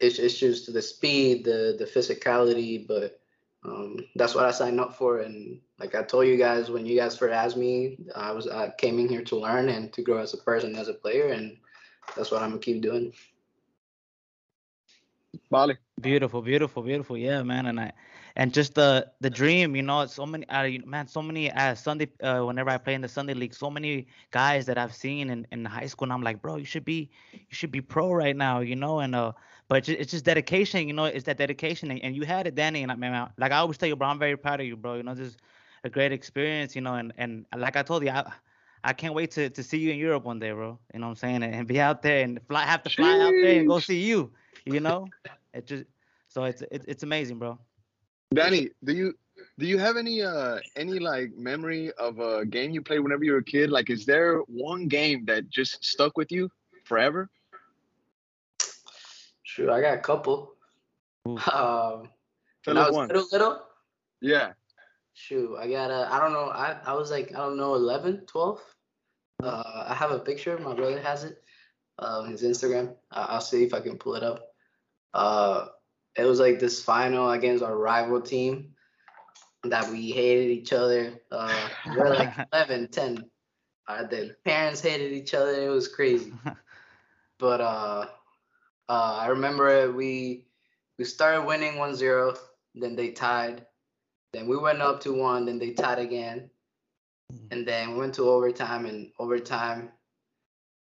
it's, 0.00 0.18
it's 0.18 0.38
just 0.38 0.72
the 0.72 0.82
speed, 0.82 1.44
the 1.44 1.76
the 1.78 1.84
physicality, 1.84 2.86
but 2.86 3.20
um, 3.64 3.98
that's 4.16 4.34
what 4.34 4.44
I 4.44 4.50
signed 4.50 4.80
up 4.80 4.96
for. 4.96 5.20
And 5.20 5.60
like 5.78 5.94
I 5.94 6.02
told 6.02 6.26
you 6.26 6.36
guys 6.36 6.70
when 6.70 6.84
you 6.84 6.96
guys 6.96 7.16
first 7.16 7.32
asked 7.32 7.56
me, 7.56 7.98
I 8.14 8.32
was 8.32 8.48
I 8.48 8.70
came 8.76 8.98
in 8.98 9.08
here 9.08 9.22
to 9.22 9.36
learn 9.36 9.68
and 9.68 9.92
to 9.92 10.02
grow 10.02 10.18
as 10.18 10.34
a 10.34 10.38
person, 10.38 10.74
as 10.74 10.88
a 10.88 10.94
player, 10.94 11.28
and 11.28 11.56
that's 12.16 12.30
what 12.30 12.42
I'm 12.42 12.50
gonna 12.50 12.60
keep 12.60 12.82
doing. 12.82 13.12
Bali. 15.50 15.76
Beautiful, 16.00 16.42
beautiful, 16.42 16.82
beautiful. 16.82 17.16
Yeah, 17.16 17.42
man, 17.42 17.66
and 17.66 17.78
I 17.80 17.92
and 18.36 18.52
just 18.52 18.74
the 18.74 19.10
the 19.20 19.30
dream, 19.30 19.76
you 19.76 19.82
know, 19.82 20.06
so 20.06 20.26
many 20.26 20.48
uh, 20.48 20.68
man, 20.86 21.06
so 21.06 21.22
many 21.22 21.50
uh, 21.50 21.74
Sunday 21.74 22.08
uh, 22.22 22.40
whenever 22.42 22.70
I 22.70 22.78
play 22.78 22.94
in 22.94 23.00
the 23.00 23.08
Sunday 23.08 23.34
league, 23.34 23.54
so 23.54 23.70
many 23.70 24.06
guys 24.30 24.66
that 24.66 24.78
I've 24.78 24.94
seen 24.94 25.30
in, 25.30 25.46
in 25.52 25.64
high 25.64 25.86
school, 25.86 26.06
and 26.06 26.12
I'm 26.12 26.22
like, 26.22 26.42
bro, 26.42 26.56
you 26.56 26.64
should 26.64 26.84
be 26.84 27.10
you 27.32 27.54
should 27.54 27.70
be 27.70 27.80
pro 27.80 28.12
right 28.12 28.36
now, 28.36 28.60
you 28.60 28.76
know, 28.76 29.00
and 29.00 29.14
uh 29.14 29.32
but 29.68 29.88
it's 29.88 30.10
just, 30.10 30.24
dedication, 30.24 30.86
you 30.86 30.92
know. 30.92 31.04
It's 31.06 31.24
that 31.24 31.38
dedication, 31.38 31.90
and, 31.90 32.02
and 32.02 32.14
you 32.16 32.24
had 32.24 32.46
it, 32.46 32.54
Danny. 32.54 32.82
And 32.82 32.92
I 32.92 32.96
mean, 32.96 33.12
like 33.38 33.52
I 33.52 33.58
always 33.58 33.78
tell 33.78 33.88
you, 33.88 33.96
bro, 33.96 34.08
I'm 34.08 34.18
very 34.18 34.36
proud 34.36 34.60
of 34.60 34.66
you, 34.66 34.76
bro. 34.76 34.96
You 34.96 35.02
know, 35.02 35.14
this 35.14 35.28
is 35.28 35.36
a 35.84 35.88
great 35.90 36.12
experience, 36.12 36.74
you 36.74 36.82
know. 36.82 36.94
And 36.94 37.12
and 37.16 37.46
like 37.56 37.76
I 37.76 37.82
told 37.82 38.02
you, 38.02 38.10
I 38.10 38.32
I 38.84 38.92
can't 38.92 39.14
wait 39.14 39.30
to 39.32 39.50
to 39.50 39.62
see 39.62 39.78
you 39.78 39.92
in 39.92 39.98
Europe 39.98 40.24
one 40.24 40.38
day, 40.38 40.50
bro. 40.52 40.78
You 40.92 41.00
know 41.00 41.06
what 41.06 41.10
I'm 41.10 41.16
saying? 41.16 41.42
And, 41.42 41.66
be 41.66 41.80
out 41.80 42.02
there 42.02 42.24
and 42.24 42.40
fly, 42.48 42.64
have 42.64 42.82
to 42.82 42.90
fly 42.90 43.06
Jeez. 43.06 43.26
out 43.26 43.30
there 43.30 43.58
and 43.60 43.68
go 43.68 43.78
see 43.78 44.00
you. 44.00 44.32
You 44.64 44.80
know, 44.80 45.06
it 45.54 45.66
just 45.66 45.84
so 46.28 46.44
it's 46.44 46.62
it, 46.62 46.84
it's 46.88 47.02
amazing, 47.02 47.38
bro. 47.38 47.58
Danny, 48.34 48.70
do 48.84 48.92
you 48.92 49.14
do 49.58 49.66
you 49.66 49.78
have 49.78 49.96
any 49.96 50.22
uh 50.22 50.58
any 50.76 50.98
like 50.98 51.34
memory 51.36 51.92
of 51.92 52.18
a 52.18 52.44
game 52.44 52.70
you 52.70 52.82
played 52.82 53.00
whenever 53.00 53.24
you 53.24 53.32
were 53.32 53.38
a 53.38 53.44
kid? 53.44 53.70
Like, 53.70 53.90
is 53.90 54.06
there 54.06 54.38
one 54.48 54.88
game 54.88 55.24
that 55.26 55.48
just 55.50 55.84
stuck 55.84 56.16
with 56.16 56.32
you 56.32 56.50
forever? 56.84 57.30
Sure, 59.42 59.70
I 59.70 59.80
got 59.80 59.94
a 59.94 60.00
couple. 60.00 60.54
Um, 61.26 62.08
when 62.64 62.78
I 62.78 62.86
was 62.86 62.92
one. 62.92 63.08
little, 63.08 63.28
little. 63.30 63.62
Yeah. 64.20 64.52
Shoot, 65.22 65.56
I 65.56 65.70
got 65.70 65.92
a. 65.92 66.12
I 66.12 66.18
don't 66.18 66.32
know. 66.32 66.50
I 66.50 66.78
I 66.84 66.94
was 66.94 67.12
like 67.12 67.32
I 67.32 67.38
don't 67.38 67.56
know 67.56 67.76
11, 67.76 68.26
12. 68.26 68.60
Uh, 69.40 69.84
I 69.86 69.94
have 69.94 70.10
a 70.10 70.18
picture. 70.18 70.58
My 70.58 70.74
brother 70.74 71.00
has 71.00 71.22
it. 71.22 71.36
Um, 72.00 72.28
his 72.28 72.42
Instagram. 72.42 72.96
Uh, 73.12 73.26
I'll 73.28 73.40
see 73.40 73.62
if 73.62 73.72
I 73.72 73.78
can 73.80 73.98
pull 73.98 74.16
it 74.16 74.24
up. 74.24 74.48
Uh, 75.14 75.66
it 76.16 76.24
was 76.24 76.40
like 76.40 76.58
this 76.58 76.82
final 76.82 77.30
against 77.30 77.62
our 77.62 77.76
rival 77.76 78.20
team 78.20 78.74
that 79.62 79.88
we 79.90 80.10
hated 80.10 80.50
each 80.50 80.72
other. 80.72 81.14
Uh, 81.30 81.68
we 81.88 82.00
are 82.00 82.10
like 82.10 82.34
11, 82.52 82.88
10. 82.88 83.24
Uh, 83.86 84.06
the 84.06 84.34
parents 84.44 84.80
hated 84.80 85.12
each 85.12 85.34
other. 85.34 85.52
It 85.52 85.68
was 85.68 85.86
crazy. 85.86 86.32
But 87.38 87.60
uh, 87.60 88.06
uh, 88.88 89.18
I 89.20 89.26
remember 89.26 89.90
we 89.90 90.46
we 90.96 91.04
started 91.04 91.44
winning 91.44 91.74
1-0, 91.74 92.38
then 92.76 92.94
they 92.94 93.10
tied. 93.10 93.66
Then 94.32 94.48
we 94.48 94.56
went 94.56 94.80
up 94.80 95.00
to 95.02 95.12
one, 95.12 95.46
then 95.46 95.58
they 95.58 95.72
tied 95.72 95.98
again. 95.98 96.50
Mm. 97.32 97.52
And 97.52 97.68
then 97.68 97.92
we 97.92 97.98
went 97.98 98.14
to 98.14 98.28
overtime, 98.28 98.86
and 98.86 99.10
overtime 99.18 99.90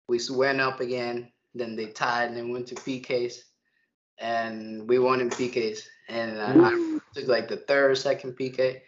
we 0.07 0.19
went 0.31 0.61
up 0.61 0.79
again, 0.79 1.31
Then 1.53 1.75
they 1.75 1.87
tied 1.87 2.29
and 2.29 2.37
then 2.37 2.51
went 2.51 2.67
to 2.67 2.75
PKs, 2.75 3.35
and 4.19 4.87
we 4.87 4.99
won 4.99 5.21
in 5.21 5.29
PKs. 5.29 5.81
And 6.09 6.39
I, 6.39 6.53
I 6.53 6.99
took 7.15 7.27
like 7.27 7.47
the 7.47 7.57
third 7.57 7.91
or 7.91 7.95
second 7.95 8.33
PK. 8.33 8.81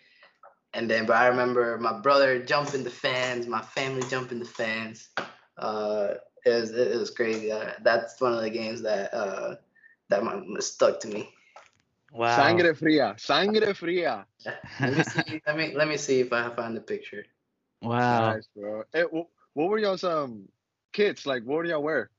And 0.73 0.89
then, 0.89 1.05
but 1.05 1.15
I 1.15 1.27
remember 1.27 1.77
my 1.79 1.99
brother 1.99 2.43
jumping 2.43 2.83
the 2.83 2.89
fans, 2.89 3.47
my 3.47 3.61
family 3.61 4.07
jumping 4.09 4.39
the 4.39 4.45
fans. 4.45 5.09
Uh, 5.57 6.15
it 6.45 6.49
was 6.49 6.71
it 6.71 6.97
was 6.97 7.09
crazy. 7.09 7.51
Uh, 7.51 7.71
that's 7.81 8.21
one 8.21 8.33
of 8.33 8.41
the 8.41 8.49
games 8.49 8.81
that 8.83 9.13
uh, 9.13 9.55
that 10.09 10.23
stuck 10.59 10.99
to 10.99 11.07
me. 11.07 11.29
Wow. 12.11 12.35
Sangre 12.35 12.73
fría, 12.75 13.15
sangre 13.19 13.73
fría. 13.73 14.25
let 14.81 14.93
me 14.97 15.03
see. 15.03 15.41
let 15.47 15.57
me 15.57 15.75
let 15.75 15.87
me 15.87 15.97
see 15.97 16.21
if 16.21 16.33
I 16.33 16.49
find 16.55 16.75
the 16.75 16.81
picture. 16.81 17.25
Wow. 17.81 18.35
Nice, 18.35 18.47
bro. 18.55 18.83
Hey, 18.93 19.03
wh- 19.03 19.29
what 19.55 19.69
were 19.69 19.79
y'all's 19.79 20.03
um 20.03 20.49
kits 20.93 21.25
like? 21.25 21.43
What 21.43 21.63
do 21.63 21.69
y'all 21.69 21.83
wear? 21.83 22.11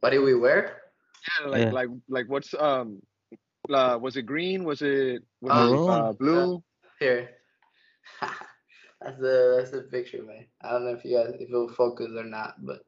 What 0.00 0.10
did 0.10 0.20
we 0.20 0.34
wear? 0.34 0.82
Yeah, 1.40 1.48
like 1.48 1.62
Yeah. 1.62 1.72
like 1.72 1.88
like 2.08 2.28
what's 2.28 2.54
um 2.54 3.02
uh, 3.70 3.98
was 4.00 4.16
it 4.16 4.22
green? 4.22 4.64
Was 4.64 4.82
it, 4.82 5.22
was 5.40 5.54
Oh, 5.54 5.72
it 5.74 5.88
uh, 5.88 6.12
blue? 6.12 6.62
Here. 7.00 7.30
that's 9.00 9.18
the 9.18 9.56
that's 9.58 9.70
the 9.72 9.82
picture, 9.82 10.22
man. 10.22 10.46
I 10.62 10.72
don't 10.72 10.84
know 10.84 10.92
if 10.94 11.04
you 11.04 11.16
guys 11.16 11.34
if 11.34 11.42
it'll 11.48 11.68
focus 11.68 12.12
or 12.16 12.24
not, 12.24 12.64
but 12.64 12.82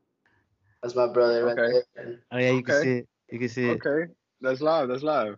that's 0.83 0.95
my 0.95 1.09
brother 1.09 1.45
right 1.45 1.59
Okay. 1.59 1.73
there. 1.97 2.21
Oh 2.33 2.39
yeah, 2.39 2.51
you 2.51 2.63
can 2.63 2.75
see 2.75 2.99
it. 2.99 3.09
You 3.31 3.39
can 3.39 3.49
see 3.49 3.71
it. 3.73 3.87
Okay, 3.87 4.13
that's 4.41 4.61
live. 4.61 4.89
That's 4.89 5.03
live. 5.03 5.37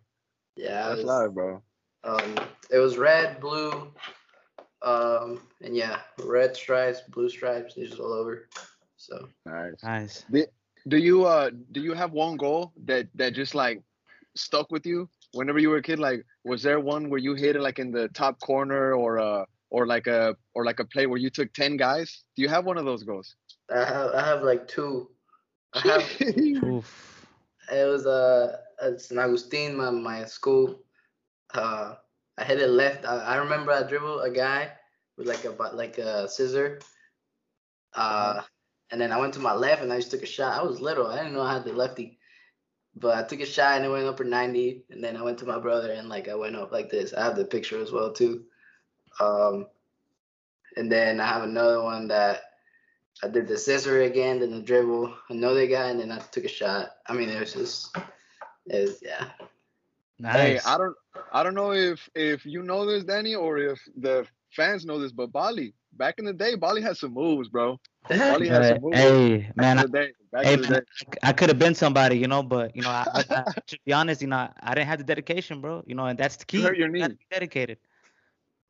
Yeah, 0.56 0.88
That's 0.88 0.96
was- 0.98 1.04
live, 1.04 1.34
bro. 1.34 1.62
Um, 2.02 2.34
it 2.70 2.78
was 2.78 2.96
red, 2.96 3.40
blue, 3.40 3.92
um, 4.82 5.40
and 5.60 5.76
yeah, 5.76 6.00
red 6.24 6.56
stripes, 6.56 7.02
blue 7.08 7.28
stripes, 7.28 7.74
just 7.74 8.00
all 8.00 8.12
over. 8.12 8.48
So 8.96 9.28
Nice. 9.44 9.82
Nice. 9.82 10.24
Do 10.88 10.96
you 10.96 11.24
uh 11.26 11.50
do 11.72 11.80
you 11.82 11.92
have 11.92 12.12
one 12.12 12.36
goal 12.38 12.72
that 12.84 13.08
that 13.14 13.34
just 13.34 13.54
like 13.54 13.82
stuck 14.34 14.70
with 14.70 14.86
you 14.86 15.08
whenever 15.32 15.58
you 15.58 15.68
were 15.68 15.76
a 15.76 15.82
kid? 15.82 15.98
Like, 15.98 16.24
was 16.44 16.62
there 16.62 16.80
one 16.80 17.10
where 17.10 17.18
you 17.18 17.34
hit 17.34 17.56
it 17.56 17.60
like 17.62 17.78
in 17.78 17.90
the 17.90 18.08
top 18.08 18.40
corner 18.40 18.94
or 18.94 19.18
uh 19.18 19.44
or 19.70 19.86
like 19.86 20.06
a 20.06 20.36
or 20.54 20.64
like 20.64 20.80
a 20.80 20.84
play 20.84 21.06
where 21.06 21.18
you 21.18 21.28
took 21.28 21.52
ten 21.52 21.76
guys? 21.76 22.24
Do 22.34 22.42
you 22.42 22.48
have 22.48 22.64
one 22.64 22.78
of 22.78 22.86
those 22.86 23.02
goals? 23.02 23.36
I 23.70 23.84
have 23.84 24.14
I 24.14 24.24
have 24.24 24.42
like 24.42 24.66
two. 24.68 25.10
I 25.74 25.80
have 25.80 26.04
it 26.20 26.84
was 27.70 28.06
uh 28.06 28.56
at 28.82 29.00
San 29.00 29.18
Agustin, 29.18 29.76
my 29.76 29.90
my 29.90 30.24
school. 30.24 30.82
Uh, 31.52 31.94
I 32.38 32.44
hit 32.44 32.60
it 32.60 32.68
left. 32.70 33.04
I, 33.04 33.16
I 33.16 33.36
remember 33.36 33.72
I 33.72 33.82
dribbled 33.82 34.22
a 34.24 34.30
guy 34.30 34.72
with 35.16 35.26
like 35.26 35.44
a 35.44 35.50
like 35.74 35.98
a 35.98 36.28
scissor. 36.28 36.80
Uh, 37.94 38.40
and 38.90 39.00
then 39.00 39.12
I 39.12 39.18
went 39.18 39.34
to 39.34 39.40
my 39.40 39.54
left 39.54 39.82
and 39.82 39.92
I 39.92 39.96
just 39.96 40.10
took 40.10 40.22
a 40.22 40.26
shot. 40.26 40.58
I 40.58 40.62
was 40.62 40.80
little. 40.80 41.06
I 41.06 41.16
didn't 41.16 41.32
know 41.32 41.42
I 41.42 41.52
had 41.52 41.64
the 41.64 41.72
lefty, 41.72 42.18
but 42.96 43.16
I 43.16 43.26
took 43.26 43.40
a 43.40 43.46
shot 43.46 43.76
and 43.76 43.84
it 43.84 43.88
went 43.88 44.06
up 44.06 44.16
for 44.16 44.24
90. 44.24 44.84
And 44.90 45.02
then 45.02 45.16
I 45.16 45.22
went 45.22 45.38
to 45.38 45.46
my 45.46 45.58
brother 45.58 45.92
and 45.92 46.08
like 46.08 46.28
I 46.28 46.34
went 46.34 46.56
up 46.56 46.72
like 46.72 46.90
this. 46.90 47.12
I 47.12 47.24
have 47.24 47.36
the 47.36 47.44
picture 47.44 47.80
as 47.80 47.92
well 47.92 48.12
too. 48.12 48.44
Um, 49.20 49.66
and 50.76 50.90
then 50.90 51.20
I 51.20 51.26
have 51.26 51.42
another 51.42 51.82
one 51.82 52.08
that 52.08 52.42
I 53.22 53.28
did 53.28 53.48
the 53.48 53.58
scissor 53.58 54.02
again, 54.02 54.40
then 54.40 54.50
the 54.50 54.62
dribble, 54.62 55.14
another 55.28 55.66
guy, 55.66 55.90
and 55.90 56.00
then 56.00 56.10
I 56.10 56.18
took 56.18 56.44
a 56.44 56.48
shot. 56.48 56.92
I 57.06 57.12
mean, 57.12 57.28
it 57.28 57.38
was 57.38 57.52
just, 57.52 57.96
it 58.66 58.82
was, 58.82 58.98
yeah. 59.02 59.28
Nice. 60.18 60.34
Hey, 60.34 60.58
I 60.70 60.76
don't 60.76 60.94
I 61.32 61.42
don't 61.42 61.54
know 61.54 61.72
if 61.72 62.08
if 62.14 62.44
you 62.44 62.62
know 62.62 62.84
this, 62.86 63.04
Danny, 63.04 63.34
or 63.34 63.58
if 63.58 63.80
the 63.96 64.26
fans 64.50 64.84
know 64.84 64.98
this, 64.98 65.12
but 65.12 65.32
Bali 65.32 65.74
back 65.92 66.18
in 66.18 66.24
the 66.24 66.32
day, 66.32 66.54
Bali 66.54 66.82
had 66.82 66.96
some 66.96 67.12
moves, 67.14 67.48
bro. 67.48 67.78
Bali 68.08 68.48
had 68.48 68.62
Hey, 68.62 68.68
some 68.68 68.80
moves. 68.80 68.98
hey, 68.98 69.50
man, 69.56 69.78
I, 69.78 69.82
the 69.82 69.88
day. 69.88 70.12
Back 70.32 70.46
hey, 70.46 70.56
man. 70.56 70.82
I 71.22 71.32
could 71.32 71.48
have 71.48 71.58
been 71.58 71.74
somebody, 71.74 72.18
you 72.18 72.28
know, 72.28 72.42
but 72.42 72.74
you 72.76 72.82
know, 72.82 72.90
I, 72.90 73.06
I, 73.14 73.24
I, 73.34 73.44
to 73.66 73.78
be 73.84 73.92
honest, 73.92 74.20
you 74.22 74.28
know, 74.28 74.48
I 74.60 74.74
didn't 74.74 74.88
have 74.88 74.98
the 74.98 75.04
dedication, 75.04 75.60
bro. 75.60 75.82
You 75.86 75.94
know, 75.94 76.06
and 76.06 76.18
that's 76.18 76.36
the 76.36 76.44
key. 76.44 76.58
You 76.58 76.64
hurt 76.64 76.78
your 76.78 76.88
knee. 76.88 77.06
be 77.08 77.26
dedicated. 77.30 77.78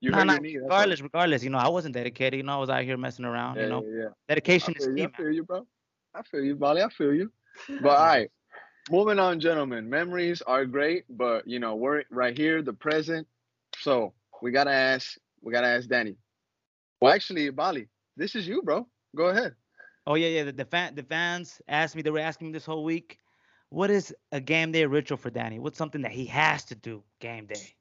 You 0.00 0.10
no, 0.10 0.18
hurt 0.18 0.26
no, 0.26 0.32
your 0.34 0.40
knee. 0.40 0.56
that's 0.56 0.62
all. 0.62 0.68
regardless, 0.68 1.00
regardless, 1.02 1.44
you 1.44 1.50
know, 1.50 1.58
I 1.58 1.68
wasn't 1.68 1.94
dedicated. 1.94 2.38
You 2.38 2.44
know, 2.44 2.54
I 2.54 2.58
was 2.58 2.70
out 2.70 2.82
here 2.84 2.96
messing 2.96 3.24
around. 3.24 3.56
Yeah, 3.56 3.62
you 3.62 3.68
know, 3.68 3.84
yeah, 3.84 4.02
yeah. 4.02 4.08
dedication 4.28 4.74
is 4.76 4.86
key, 4.86 5.02
you, 5.02 5.08
I 5.12 5.16
feel 5.16 5.30
you, 5.30 5.44
bro. 5.44 5.66
I 6.14 6.22
feel 6.22 6.42
you, 6.42 6.56
Bali. 6.56 6.82
I 6.82 6.88
feel 6.88 7.14
you. 7.14 7.30
But 7.80 7.90
all 7.98 8.06
right, 8.06 8.30
moving 8.88 9.18
on, 9.18 9.40
gentlemen. 9.40 9.90
Memories 9.90 10.42
are 10.42 10.64
great, 10.64 11.04
but 11.08 11.46
you 11.46 11.58
know 11.58 11.74
we're 11.74 12.04
right 12.10 12.36
here, 12.36 12.62
the 12.62 12.72
present. 12.72 13.26
So 13.78 14.14
we 14.42 14.50
gotta 14.50 14.70
ask, 14.70 15.16
we 15.42 15.52
gotta 15.52 15.68
ask 15.68 15.88
Danny. 15.88 16.16
Well, 17.00 17.12
actually, 17.12 17.50
Bali, 17.50 17.88
this 18.16 18.34
is 18.34 18.46
you, 18.46 18.62
bro. 18.62 18.86
Go 19.16 19.26
ahead. 19.26 19.54
Oh 20.06 20.14
yeah, 20.14 20.28
yeah. 20.28 20.44
The, 20.44 20.52
the 20.52 20.64
fan, 20.64 20.94
the 20.94 21.02
fans 21.02 21.60
asked 21.68 21.96
me. 21.96 22.02
They 22.02 22.10
were 22.10 22.18
asking 22.18 22.48
me 22.48 22.52
this 22.52 22.66
whole 22.66 22.84
week. 22.84 23.18
What 23.70 23.90
is 23.90 24.14
a 24.32 24.40
game 24.40 24.72
day 24.72 24.84
ritual 24.86 25.18
for 25.18 25.30
Danny? 25.30 25.58
What's 25.58 25.78
something 25.78 26.02
that 26.02 26.12
he 26.12 26.26
has 26.26 26.64
to 26.66 26.74
do 26.74 27.04
game 27.20 27.46
day? 27.46 27.74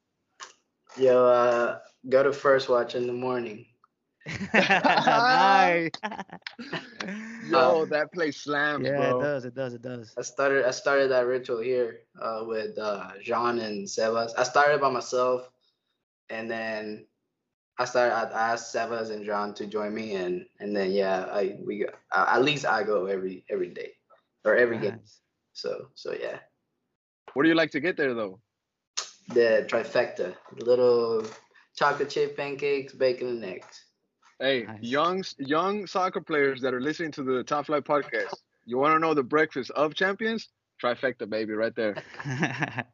Yo, 0.96 1.24
uh, 1.24 1.78
go 2.08 2.22
to 2.22 2.32
first 2.32 2.68
watch 2.68 2.94
in 2.94 3.06
the 3.06 3.12
morning. 3.12 3.66
nice. 4.54 5.90
Yo, 7.48 7.86
that 7.86 8.12
place 8.12 8.36
slams, 8.36 8.86
yeah, 8.86 8.96
bro. 8.96 9.18
it 9.18 9.22
does. 9.22 9.44
It 9.44 9.54
does. 9.54 9.74
It 9.74 9.82
does. 9.82 10.14
I 10.18 10.22
started, 10.22 10.66
I 10.66 10.70
started 10.70 11.10
that 11.10 11.26
ritual 11.26 11.60
here 11.60 12.00
uh, 12.20 12.44
with 12.46 12.78
uh, 12.78 13.10
Jean 13.22 13.58
and 13.58 13.86
Sebas. 13.86 14.32
I 14.36 14.42
started 14.42 14.80
by 14.80 14.90
myself, 14.90 15.48
and 16.28 16.50
then 16.50 17.06
I 17.78 17.86
started. 17.86 18.14
I 18.14 18.52
asked 18.52 18.74
Sebas 18.74 19.10
and 19.10 19.24
John 19.24 19.54
to 19.54 19.66
join 19.66 19.94
me, 19.94 20.14
and 20.16 20.46
and 20.60 20.76
then 20.76 20.92
yeah, 20.92 21.26
I 21.32 21.56
we 21.64 21.78
go, 21.78 21.86
uh, 22.12 22.26
at 22.28 22.44
least 22.44 22.66
I 22.66 22.82
go 22.82 23.06
every 23.06 23.44
every 23.48 23.70
day 23.70 23.92
or 24.44 24.54
every 24.54 24.78
game. 24.78 25.00
So 25.54 25.88
so 25.94 26.12
yeah, 26.12 26.38
What 27.34 27.44
do 27.44 27.48
you 27.48 27.54
like 27.54 27.70
to 27.72 27.80
get 27.80 27.96
there 27.96 28.14
though? 28.14 28.40
the 29.28 29.64
trifecta, 29.68 30.34
little 30.58 31.24
chocolate 31.76 32.10
chip 32.10 32.36
pancakes, 32.36 32.92
bacon 32.92 33.28
and 33.28 33.44
eggs. 33.44 33.84
Hey, 34.40 34.64
Nice. 34.64 34.78
young 34.80 35.24
young 35.38 35.86
soccer 35.86 36.20
players 36.22 36.62
that 36.62 36.72
are 36.72 36.80
listening 36.80 37.12
to 37.12 37.22
the 37.22 37.44
Top 37.44 37.66
Flight 37.66 37.84
podcast, 37.84 38.40
you 38.64 38.78
want 38.78 38.94
to 38.94 38.98
know 38.98 39.12
the 39.12 39.22
breakfast 39.22 39.70
of 39.72 39.94
champions? 39.94 40.48
Trifecta, 40.82 41.28
baby, 41.28 41.52
right 41.52 41.74
there. 41.76 41.94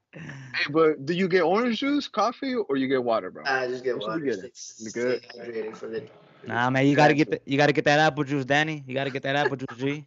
Hey, 0.57 0.73
but 0.73 1.05
do 1.05 1.13
you 1.13 1.29
get 1.29 1.43
orange 1.43 1.81
juice, 1.81 2.09
coffee, 2.09 2.55
or 2.55 2.77
you 2.77 2.89
get 2.89 3.05
water, 3.05 3.31
bro? 3.31 3.45
I 3.45 3.67
just 3.69 3.85
get 3.85 3.99
What 3.99 4.09
water. 4.09 4.21
we 4.21 4.27
get? 4.27 4.39
Stay, 4.39 4.85
You 4.85 4.91
stay 4.91 5.01
good? 5.01 5.23
hydrated 5.39 5.77
for 5.77 5.87
the. 5.89 6.01
for 6.41 6.49
nah, 6.49 6.71
man, 6.71 6.87
you 6.87 6.97
gotta 6.97 7.13
get 7.15 7.29
transfer. 7.29 7.45
the, 7.45 7.51
you 7.53 7.59
gotta 7.59 7.73
get 7.75 7.85
that 7.85 7.99
apple 8.01 8.25
juice, 8.25 8.45
Danny. 8.47 8.83
You 8.87 8.95
gotta 8.95 9.11
get 9.11 9.23
that 9.25 9.37
apple 9.37 9.57
juice, 9.57 9.79
G. 9.79 10.07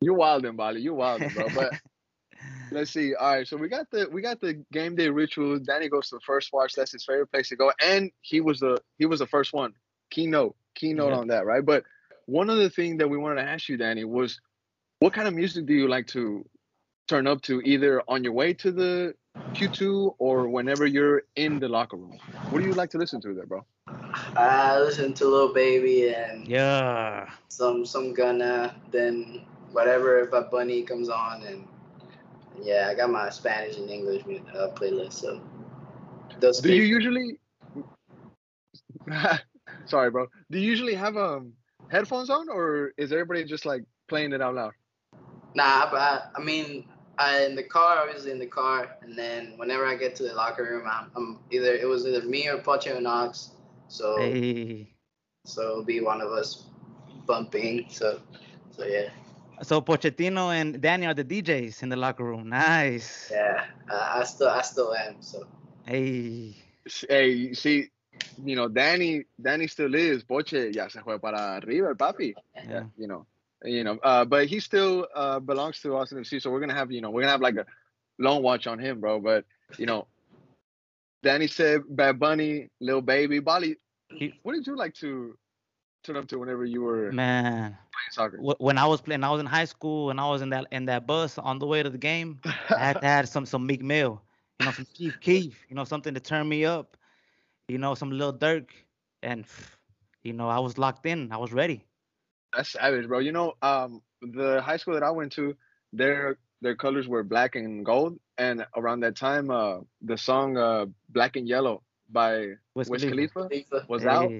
You 0.00 0.14
wildin', 0.14 0.56
Bali. 0.56 0.80
You 0.80 0.94
wildin', 0.94 1.32
bro. 1.32 1.48
But 1.48 1.76
let's 2.70 2.92
see. 2.92 3.14
All 3.14 3.36
right, 3.36 3.46
so 3.48 3.56
we 3.56 3.68
got 3.68 3.90
the 3.90 4.08
we 4.10 4.22
got 4.22 4.40
the 4.40 4.62
game 4.72 4.96
day 4.96 5.08
rituals. 5.08 5.60
Danny 5.60 5.88
goes 5.88 6.08
to 6.10 6.16
the 6.16 6.20
first 6.20 6.52
watch. 6.52 6.74
That's 6.74 6.92
his 6.92 7.04
favorite 7.04 7.30
place 7.32 7.48
to 7.50 7.56
go, 7.56 7.72
and 7.82 8.10
he 8.20 8.40
was 8.40 8.60
the 8.60 8.80
he 8.98 9.06
was 9.06 9.20
the 9.20 9.26
first 9.26 9.52
one. 9.52 9.72
Keynote, 10.10 10.56
keynote 10.74 11.12
Yeah. 11.12 11.18
on 11.18 11.28
that, 11.28 11.46
right? 11.46 11.64
But 11.64 11.84
one 12.26 12.50
other 12.50 12.68
thing 12.68 12.98
that 12.98 13.08
we 13.08 13.18
wanted 13.18 13.42
to 13.42 13.48
ask 13.48 13.68
you, 13.68 13.76
Danny, 13.76 14.04
was 14.04 14.40
what 15.00 15.12
kind 15.12 15.28
of 15.28 15.34
music 15.34 15.66
do 15.66 15.74
you 15.74 15.88
like 15.88 16.06
to 16.08 16.44
turn 17.08 17.26
up 17.26 17.42
to, 17.42 17.60
either 17.62 18.02
on 18.08 18.24
your 18.24 18.32
way 18.32 18.52
to 18.54 18.72
the 18.72 19.14
Q2 19.56 20.16
or 20.18 20.48
whenever 20.48 20.86
you're 20.86 21.22
in 21.36 21.58
the 21.58 21.68
locker 21.68 21.96
room? 21.96 22.18
What 22.48 22.60
do 22.60 22.64
you 22.66 22.74
like 22.74 22.90
to 22.90 22.98
listen 22.98 23.20
to 23.22 23.34
there, 23.34 23.46
bro? 23.46 23.64
I 24.36 24.78
listen 24.80 25.14
to 25.14 25.26
Lil 25.26 25.52
Baby 25.54 26.08
and 26.14 26.46
Yeah. 26.46 27.30
some 27.48 27.84
some 27.86 28.12
Gunna, 28.12 28.74
then 28.90 29.42
whatever 29.72 30.20
if 30.20 30.32
a 30.32 30.42
Bunny 30.42 30.82
comes 30.82 31.08
on, 31.08 31.42
and 31.44 31.66
yeah, 32.62 32.88
I 32.90 32.94
got 32.94 33.10
my 33.10 33.30
Spanish 33.30 33.76
and 33.76 33.88
English 33.90 34.22
uh, 34.54 34.68
playlist. 34.74 35.14
So 35.14 35.40
those. 36.40 36.60
Do 36.60 36.74
you 36.74 36.82
usually? 36.82 37.38
Sorry, 39.86 40.10
bro. 40.10 40.26
Do 40.50 40.58
you 40.58 40.68
usually 40.68 40.94
have 40.94 41.16
um 41.16 41.52
headphones 41.88 42.30
on, 42.30 42.48
or 42.48 42.92
is 42.96 43.12
everybody 43.12 43.44
just 43.44 43.66
like 43.66 43.84
playing 44.08 44.32
it 44.32 44.40
out 44.40 44.54
loud? 44.54 44.72
Nah, 45.54 45.90
but 45.90 46.00
I, 46.00 46.20
I 46.36 46.42
mean, 46.42 46.84
I 47.18 47.44
in 47.44 47.54
the 47.54 47.62
car, 47.62 47.98
obviously 47.98 48.30
in 48.30 48.38
the 48.38 48.46
car, 48.46 48.96
and 49.02 49.16
then 49.16 49.54
whenever 49.56 49.86
I 49.86 49.96
get 49.96 50.14
to 50.16 50.22
the 50.24 50.34
locker 50.34 50.64
room, 50.64 50.86
I'm, 50.90 51.10
I'm 51.16 51.38
either 51.50 51.74
it 51.74 51.86
was 51.86 52.06
either 52.06 52.22
me 52.22 52.48
or 52.48 52.58
Poche 52.58 52.88
or 52.88 53.00
Knox. 53.00 53.52
So 53.88 54.16
Hey. 54.18 54.88
so 55.44 55.62
it'll 55.62 55.84
be 55.84 56.00
one 56.00 56.20
of 56.20 56.30
us 56.30 56.66
bumping. 57.26 57.86
So 57.88 58.20
so 58.70 58.84
yeah. 58.84 59.08
So 59.62 59.80
Pochettino 59.80 60.52
and 60.54 60.80
Danny 60.80 61.06
are 61.06 61.14
the 61.14 61.24
DJs 61.24 61.82
in 61.82 61.88
the 61.88 61.96
locker 61.96 62.24
room. 62.24 62.48
Nice. 62.48 63.30
Yeah, 63.30 63.64
I, 63.90 64.20
I 64.20 64.24
still 64.24 64.48
I 64.48 64.62
still 64.62 64.94
am. 64.94 65.22
So 65.22 65.46
Hey. 65.86 66.54
Hey, 67.08 67.52
see, 67.54 67.88
you 68.44 68.56
know, 68.56 68.68
Danny, 68.68 69.24
Danny 69.40 69.66
still 69.66 69.94
is. 69.94 70.22
Poche 70.24 70.70
ya 70.72 70.88
se 70.88 71.00
fue 71.02 71.18
para 71.18 71.60
River, 71.64 71.94
papi. 71.94 72.34
Yeah. 72.68 72.84
You 72.96 73.06
know, 73.08 73.26
you 73.64 73.82
know, 73.84 73.98
uh, 74.02 74.24
but 74.24 74.46
he 74.46 74.60
still 74.60 75.06
uh 75.14 75.40
belongs 75.40 75.80
to 75.82 75.94
Austin 75.96 76.18
FC. 76.18 76.38
So 76.40 76.50
we're 76.50 76.60
gonna 76.60 76.74
have, 76.74 76.90
you 76.92 77.00
know, 77.00 77.10
we're 77.10 77.22
gonna 77.22 77.32
have 77.32 77.40
like 77.40 77.56
a 77.56 77.66
long 78.18 78.42
watch 78.42 78.66
on 78.66 78.78
him, 78.78 79.00
bro. 79.00 79.20
But 79.20 79.44
you 79.78 79.86
know, 79.86 80.06
Danny 81.22 81.46
said 81.46 81.82
Bad 81.88 82.18
Bunny, 82.18 82.68
Lil 82.80 83.00
Baby, 83.00 83.40
Bali. 83.40 83.76
He- 84.08 84.34
What 84.42 84.54
did 84.54 84.66
you 84.66 84.76
like 84.76 84.94
to 84.96 85.36
turn 86.06 86.16
up 86.16 86.28
to 86.28 86.38
whenever 86.38 86.64
you 86.64 86.82
were 86.82 87.10
Man, 87.10 87.76
playing 87.92 88.10
soccer? 88.12 88.44
wh- 88.44 88.60
when 88.60 88.78
I 88.78 88.86
was 88.86 89.00
playing, 89.00 89.24
I 89.24 89.30
was 89.30 89.40
in 89.40 89.46
high 89.46 89.64
school 89.64 90.10
and 90.10 90.20
I 90.20 90.28
was 90.28 90.42
in 90.42 90.50
that 90.50 90.66
in 90.72 90.86
that 90.86 91.06
bus 91.06 91.38
on 91.38 91.58
the 91.58 91.66
way 91.66 91.82
to 91.82 91.90
the 91.90 91.98
game. 91.98 92.42
I 92.74 92.86
had 92.86 93.00
to 93.00 93.06
have 93.06 93.28
some 93.28 93.46
some 93.46 93.66
Meek 93.66 93.82
Mill, 93.82 94.22
you 94.58 94.64
know, 94.64 94.70
some 94.72 94.86
Chief 94.94 95.18
Keef, 95.20 95.64
you 95.68 95.76
know, 95.76 95.84
something 95.84 96.14
to 96.14 96.20
turn 96.20 96.48
me 96.48 96.64
up, 96.64 96.96
you 97.68 97.78
know, 97.78 97.94
some 97.94 98.10
Lil 98.10 98.32
Durk, 98.36 98.70
and 99.22 99.44
you 100.22 100.32
know, 100.32 100.48
I 100.48 100.58
was 100.58 100.78
locked 100.78 101.06
in. 101.06 101.32
I 101.32 101.36
was 101.38 101.52
ready. 101.52 101.84
That's 102.54 102.70
savage, 102.70 103.06
bro. 103.08 103.18
You 103.18 103.32
know, 103.32 103.54
um, 103.62 104.02
the 104.22 104.60
high 104.62 104.76
school 104.76 104.94
that 104.94 105.02
I 105.02 105.10
went 105.10 105.32
to, 105.32 105.56
their 105.92 106.38
their 106.60 106.74
colors 106.76 107.08
were 107.08 107.22
black 107.22 107.54
and 107.56 107.84
gold, 107.84 108.18
and 108.38 108.66
around 108.76 109.00
that 109.00 109.16
time, 109.16 109.50
uh, 109.50 109.80
the 110.02 110.16
song 110.16 110.56
uh, 110.56 110.86
"Black 111.08 111.36
and 111.36 111.48
Yellow" 111.48 111.82
by 112.08 112.54
Wiz 112.86 113.04
Khalifa. 113.04 113.48
Khalifa 113.48 113.50
was 113.88 114.06
out. 114.06 114.34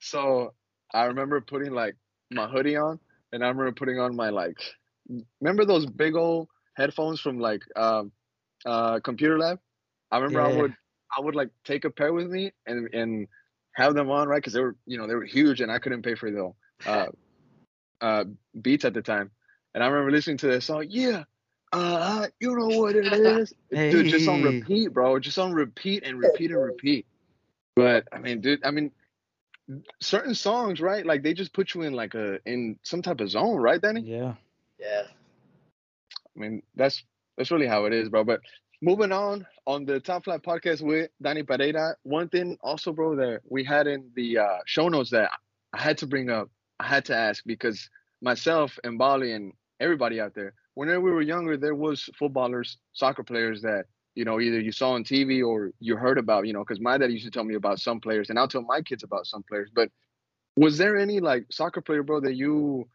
So 0.00 0.54
I 0.94 1.04
remember 1.04 1.40
putting 1.40 1.72
like 1.72 1.96
my 2.30 2.46
hoodie 2.46 2.76
on, 2.76 2.98
and 3.32 3.44
I 3.44 3.48
remember 3.48 3.72
putting 3.72 3.98
on 3.98 4.16
my 4.16 4.30
like, 4.30 4.58
remember 5.40 5.64
those 5.64 5.86
big 5.86 6.14
old 6.14 6.48
headphones 6.76 7.20
from 7.20 7.38
like 7.38 7.62
um, 7.76 8.12
uh, 8.64 9.00
computer 9.00 9.38
lab? 9.38 9.58
I 10.10 10.18
remember 10.18 10.40
I 10.42 10.48
would 10.48 10.74
I 11.16 11.20
would 11.20 11.34
like 11.34 11.50
take 11.64 11.84
a 11.84 11.90
pair 11.90 12.12
with 12.12 12.28
me 12.28 12.52
and 12.66 12.92
and 12.94 13.28
have 13.74 13.94
them 13.94 14.10
on 14.10 14.28
right 14.28 14.36
because 14.38 14.52
they 14.54 14.60
were 14.60 14.76
you 14.86 14.98
know 14.98 15.06
they 15.06 15.14
were 15.14 15.24
huge 15.24 15.60
and 15.60 15.70
I 15.70 15.78
couldn't 15.78 16.02
pay 16.02 16.14
for 16.14 16.30
the 16.30 16.52
uh, 16.86 17.06
uh, 18.00 18.24
beats 18.60 18.84
at 18.84 18.94
the 18.94 19.02
time. 19.02 19.30
And 19.74 19.82
I 19.82 19.86
remember 19.88 20.10
listening 20.10 20.38
to 20.38 20.46
this 20.48 20.66
song, 20.66 20.86
yeah. 20.88 21.24
Uh, 21.72 22.26
you 22.40 22.56
know 22.56 22.68
what 22.68 22.96
it 22.96 23.12
is, 23.12 23.52
dude. 23.88 24.08
Just 24.08 24.28
on 24.28 24.40
Hey. 24.40 24.42
repeat, 24.42 24.92
bro. 24.92 25.18
Just 25.18 25.38
on 25.38 25.52
repeat 25.52 26.04
and 26.04 26.18
repeat 26.18 26.50
and 26.50 26.62
repeat. 26.62 27.06
But 27.76 28.06
I 28.12 28.18
mean, 28.18 28.40
dude. 28.40 28.64
I 28.64 28.70
mean, 28.70 28.90
certain 30.00 30.34
songs, 30.34 30.80
right? 30.80 31.04
Like 31.04 31.22
they 31.22 31.34
just 31.34 31.52
put 31.52 31.74
you 31.74 31.82
in 31.82 31.92
like 31.92 32.14
a 32.14 32.38
in 32.46 32.78
some 32.82 33.02
type 33.02 33.20
of 33.20 33.30
zone, 33.30 33.56
right, 33.56 33.80
Danny? 33.80 34.02
yeah. 34.02 34.34
Yeah. 34.78 35.02
I 36.36 36.38
mean, 36.38 36.62
that's 36.74 37.02
that's 37.36 37.50
really 37.50 37.66
how 37.66 37.86
it 37.86 37.92
is, 37.92 38.08
bro. 38.08 38.24
But 38.24 38.40
moving 38.82 39.12
on 39.12 39.46
on 39.66 39.84
the 39.84 40.00
Top 40.00 40.24
Flight 40.24 40.42
podcast 40.42 40.82
with 40.82 41.10
Danny 41.22 41.42
Pereira, 41.42 41.96
one 42.02 42.28
thing 42.28 42.58
also, 42.62 42.92
bro, 42.92 43.16
that 43.16 43.40
we 43.48 43.64
had 43.64 43.86
in 43.86 44.10
the 44.14 44.38
uh, 44.38 44.58
show 44.66 44.88
notes 44.88 45.10
that 45.10 45.30
I 45.72 45.80
had 45.80 45.98
to 45.98 46.06
bring 46.06 46.30
up, 46.30 46.50
I 46.78 46.86
had 46.86 47.04
to 47.06 47.16
ask 47.16 47.42
because 47.46 47.88
myself 48.20 48.78
and 48.84 48.98
Bali 48.98 49.32
and 49.32 49.52
everybody 49.80 50.20
out 50.20 50.34
there, 50.34 50.52
whenever 50.74 51.00
we 51.00 51.10
were 51.10 51.22
younger, 51.22 51.56
there 51.56 51.74
was 51.74 52.08
footballers, 52.18 52.78
soccer 52.92 53.22
players 53.22 53.62
that 53.62 53.86
you 54.16 54.24
know 54.24 54.40
either 54.40 54.58
you 54.58 54.72
saw 54.72 54.92
on 54.92 55.04
TV 55.04 55.46
or 55.46 55.70
you 55.78 55.96
heard 55.96 56.18
about, 56.18 56.46
you 56.46 56.52
know, 56.52 56.64
because 56.64 56.80
my 56.80 56.98
dad 56.98 57.12
used 57.12 57.26
to 57.26 57.30
tell 57.30 57.44
me 57.44 57.54
about 57.54 57.78
some 57.78 58.00
players, 58.00 58.30
and 58.30 58.38
I'll 58.38 58.48
tell 58.48 58.62
my 58.62 58.82
kids 58.82 59.04
about 59.04 59.26
some 59.26 59.44
players. 59.44 59.70
But 59.72 59.90
was 60.56 60.78
there 60.78 60.96
any 60.96 61.20
like 61.20 61.46
soccer 61.52 61.82
player, 61.82 62.02
bro, 62.02 62.20
that 62.20 62.34
you 62.34 62.88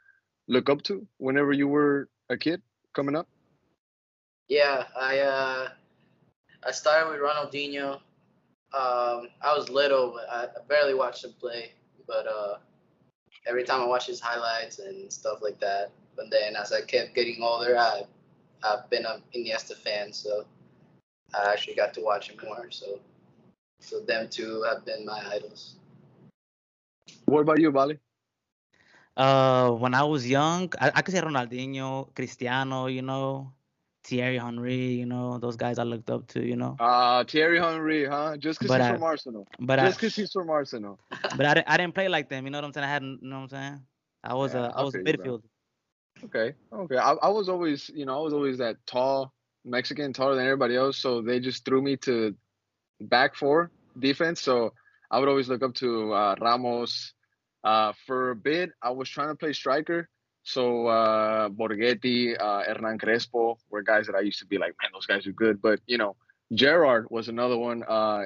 look 0.48 0.70
up 0.70 0.82
to 0.84 1.08
whenever 1.18 1.54
you 1.54 1.68
were 1.68 2.10
a 2.30 2.38
kid 2.38 2.62
coming 2.94 3.16
up? 3.16 3.30
Yeah, 4.50 4.84
I 5.00 5.20
uh, 5.20 5.70
I 6.68 6.72
started 6.72 7.10
with 7.12 7.22
Ronaldinho. 7.22 8.02
Um, 8.74 9.30
I 9.42 9.54
was 9.56 9.70
little, 9.70 10.14
but 10.14 10.30
I, 10.30 10.48
barely 10.68 10.94
watched 10.94 11.24
him 11.24 11.34
play. 11.40 11.74
But 12.08 12.26
uh, 12.28 12.58
every 13.46 13.64
time 13.64 13.82
I 13.82 13.86
watch 13.86 14.08
his 14.08 14.20
highlights 14.20 14.80
and 14.80 15.12
stuff 15.12 15.40
like 15.42 15.60
that. 15.60 15.92
But 16.16 16.26
then 16.32 16.56
as 16.56 16.74
I 16.74 16.82
kept 16.82 17.16
getting 17.16 17.42
older, 17.42 17.78
I 17.78 18.04
I've 18.64 18.90
been 18.90 19.06
an 19.06 19.24
Iniesta 19.36 19.76
fan, 19.76 20.14
so 20.14 20.46
I 21.34 21.52
actually 21.52 21.76
got 21.76 21.94
to 21.96 22.02
watch 22.02 22.30
him 22.30 22.38
more. 22.44 22.70
So 22.72 23.00
so 23.80 24.00
them 24.00 24.28
two 24.30 24.64
have 24.64 24.86
been 24.86 25.06
my 25.06 25.22
idols. 25.32 25.76
What 27.26 27.42
about 27.42 27.60
you, 27.60 27.72
Bali? 27.72 28.00
Uh, 29.18 29.72
when 29.72 29.94
I 29.94 30.04
was 30.04 30.28
young, 30.28 30.72
I, 30.80 30.92
I 30.96 31.02
could 31.02 31.14
say 31.14 31.22
Ronaldinho, 31.22 32.14
Cristiano, 32.16 32.88
you 32.88 33.02
know, 33.02 33.52
Thierry 34.04 34.38
Henry, 34.38 34.94
you 34.94 35.06
know, 35.06 35.38
those 35.38 35.56
guys 35.56 35.78
I 35.80 35.84
looked 35.84 36.10
up 36.10 36.28
to, 36.28 36.46
you 36.46 36.56
know. 36.56 36.76
Uh 36.80 37.24
Thierry 37.26 37.60
Henry, 37.60 38.06
huh? 38.06 38.38
Just 38.38 38.60
because 38.60 38.76
he's 38.76 38.86
I- 38.88 38.94
from 38.94 39.04
Arsenal. 39.04 39.48
But 39.60 39.80
I, 39.80 39.86
Just 39.88 40.00
because 40.00 40.16
he's 40.16 40.32
from 40.32 40.50
Arsenal. 40.50 41.00
but 41.38 41.46
I, 41.46 41.54
didn't- 41.56 41.70
I 41.70 41.78
didn't 41.78 41.94
play 41.94 42.08
like 42.08 42.30
them. 42.30 42.46
You 42.46 42.52
know 42.52 42.58
what 42.60 42.66
I'm 42.66 42.74
saying? 42.74 42.86
I 42.86 42.90
hadn't, 42.90 43.20
you 43.22 43.30
know 43.30 43.38
what 43.38 43.44
I'm 43.44 43.50
saying? 43.50 43.82
I 44.24 44.34
was 44.34 44.54
Yeah, 44.54 44.62
a, 44.62 44.74
I 44.76 44.82
was 44.82 44.96
a 44.96 44.98
I 44.98 45.02
feel 45.02 45.08
you, 45.08 45.18
bro. 45.18 45.26
midfielder. 45.26 45.44
Okay, 46.26 46.56
okay. 46.72 46.98
I, 46.98 47.12
I 47.14 47.30
was 47.30 47.50
always, 47.50 47.90
you 47.94 48.06
know, 48.06 48.18
I 48.18 48.22
was 48.22 48.34
always 48.34 48.58
that 48.60 48.78
tall 48.86 49.34
Mexican, 49.66 50.14
taller 50.14 50.36
than 50.36 50.46
everybody 50.46 50.76
else. 50.76 50.98
So 50.98 51.22
they 51.22 51.40
just 51.40 51.66
threw 51.66 51.82
me 51.82 51.98
to 51.98 52.36
back 53.00 53.36
four 53.36 53.72
defense. 53.98 54.42
So 54.42 54.74
I 55.10 55.20
would 55.20 55.30
always 55.30 55.50
look 55.50 55.64
up 55.64 55.74
to 55.76 56.14
uh, 56.14 56.36
Ramos. 56.40 57.14
Uh, 57.64 57.94
for 58.08 58.32
a 58.32 58.36
bit, 58.36 58.72
I 58.82 58.90
was 58.90 59.08
trying 59.08 59.30
to 59.30 59.36
play 59.36 59.54
striker. 59.54 60.10
So 60.44 60.88
uh, 60.88 61.50
Borgetti, 61.50 62.36
uh, 62.40 62.64
Hernan 62.64 62.98
Crespo 62.98 63.58
were 63.70 63.84
guys 63.84 64.08
that 64.08 64.16
I 64.16 64.22
used 64.22 64.40
to 64.40 64.48
be 64.48 64.58
like, 64.58 64.74
man, 64.82 64.92
those 64.94 65.06
guys 65.06 65.28
are 65.28 65.32
good. 65.32 65.62
But 65.62 65.80
you 65.86 65.98
know, 65.98 66.16
Gerard 66.54 67.08
was 67.10 67.28
another 67.28 67.58
one. 67.58 67.84
Uh, 67.84 68.26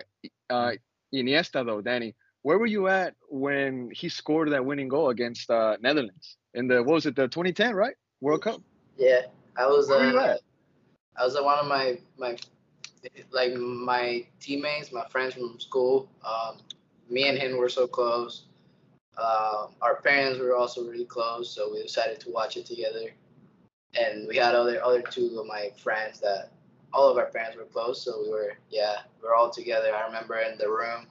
uh, 0.49 0.71
Iniesta 1.13 1.65
though, 1.65 1.81
Danny, 1.81 2.15
where 2.43 2.57
were 2.57 2.65
you 2.65 2.87
at 2.87 3.15
when 3.29 3.89
he 3.91 4.07
scored 4.07 4.51
that 4.51 4.65
winning 4.65 4.87
goal 4.87 5.09
against 5.09 5.49
uh, 5.49 5.77
Netherlands 5.81 6.37
in 6.53 6.67
the 6.67 6.81
what 6.83 6.93
was 6.93 7.05
it 7.05 7.15
the 7.15 7.27
2010 7.27 7.73
right 7.75 7.95
World 8.21 8.43
Cup? 8.43 8.61
Yeah, 8.97 9.21
I 9.57 9.67
was. 9.67 9.89
Where 9.89 9.99
were 9.99 10.11
you 10.11 10.19
uh, 10.19 10.33
at? 10.33 10.39
I 11.17 11.23
was 11.23 11.35
at 11.35 11.43
one 11.43 11.59
of 11.59 11.67
my 11.67 11.97
my 12.17 12.37
like 13.31 13.53
my 13.55 14.25
teammates, 14.39 14.91
my 14.91 15.05
friends 15.09 15.33
from 15.35 15.59
school. 15.59 16.09
Um, 16.23 16.57
me 17.09 17.27
and 17.29 17.37
him 17.37 17.57
were 17.57 17.69
so 17.69 17.87
close. 17.87 18.45
Uh, 19.17 19.67
our 19.81 20.01
parents 20.01 20.39
were 20.39 20.55
also 20.55 20.83
really 20.89 21.05
close, 21.05 21.53
so 21.53 21.71
we 21.71 21.81
decided 21.81 22.19
to 22.21 22.31
watch 22.31 22.57
it 22.57 22.65
together. 22.65 23.11
And 23.97 24.27
we 24.27 24.35
had 24.35 24.55
other 24.55 24.83
other 24.83 25.01
two 25.01 25.37
of 25.39 25.45
my 25.45 25.71
friends 25.81 26.19
that 26.19 26.51
all 26.93 27.09
of 27.09 27.17
our 27.17 27.27
parents 27.27 27.57
were 27.57 27.65
close, 27.65 28.03
so 28.03 28.21
we 28.23 28.29
were 28.29 28.57
yeah 28.69 28.97
we 29.21 29.27
are 29.27 29.35
all 29.35 29.49
together. 29.49 29.95
I 29.95 30.05
remember 30.05 30.37
in 30.39 30.57
the 30.57 30.69
room. 30.69 31.07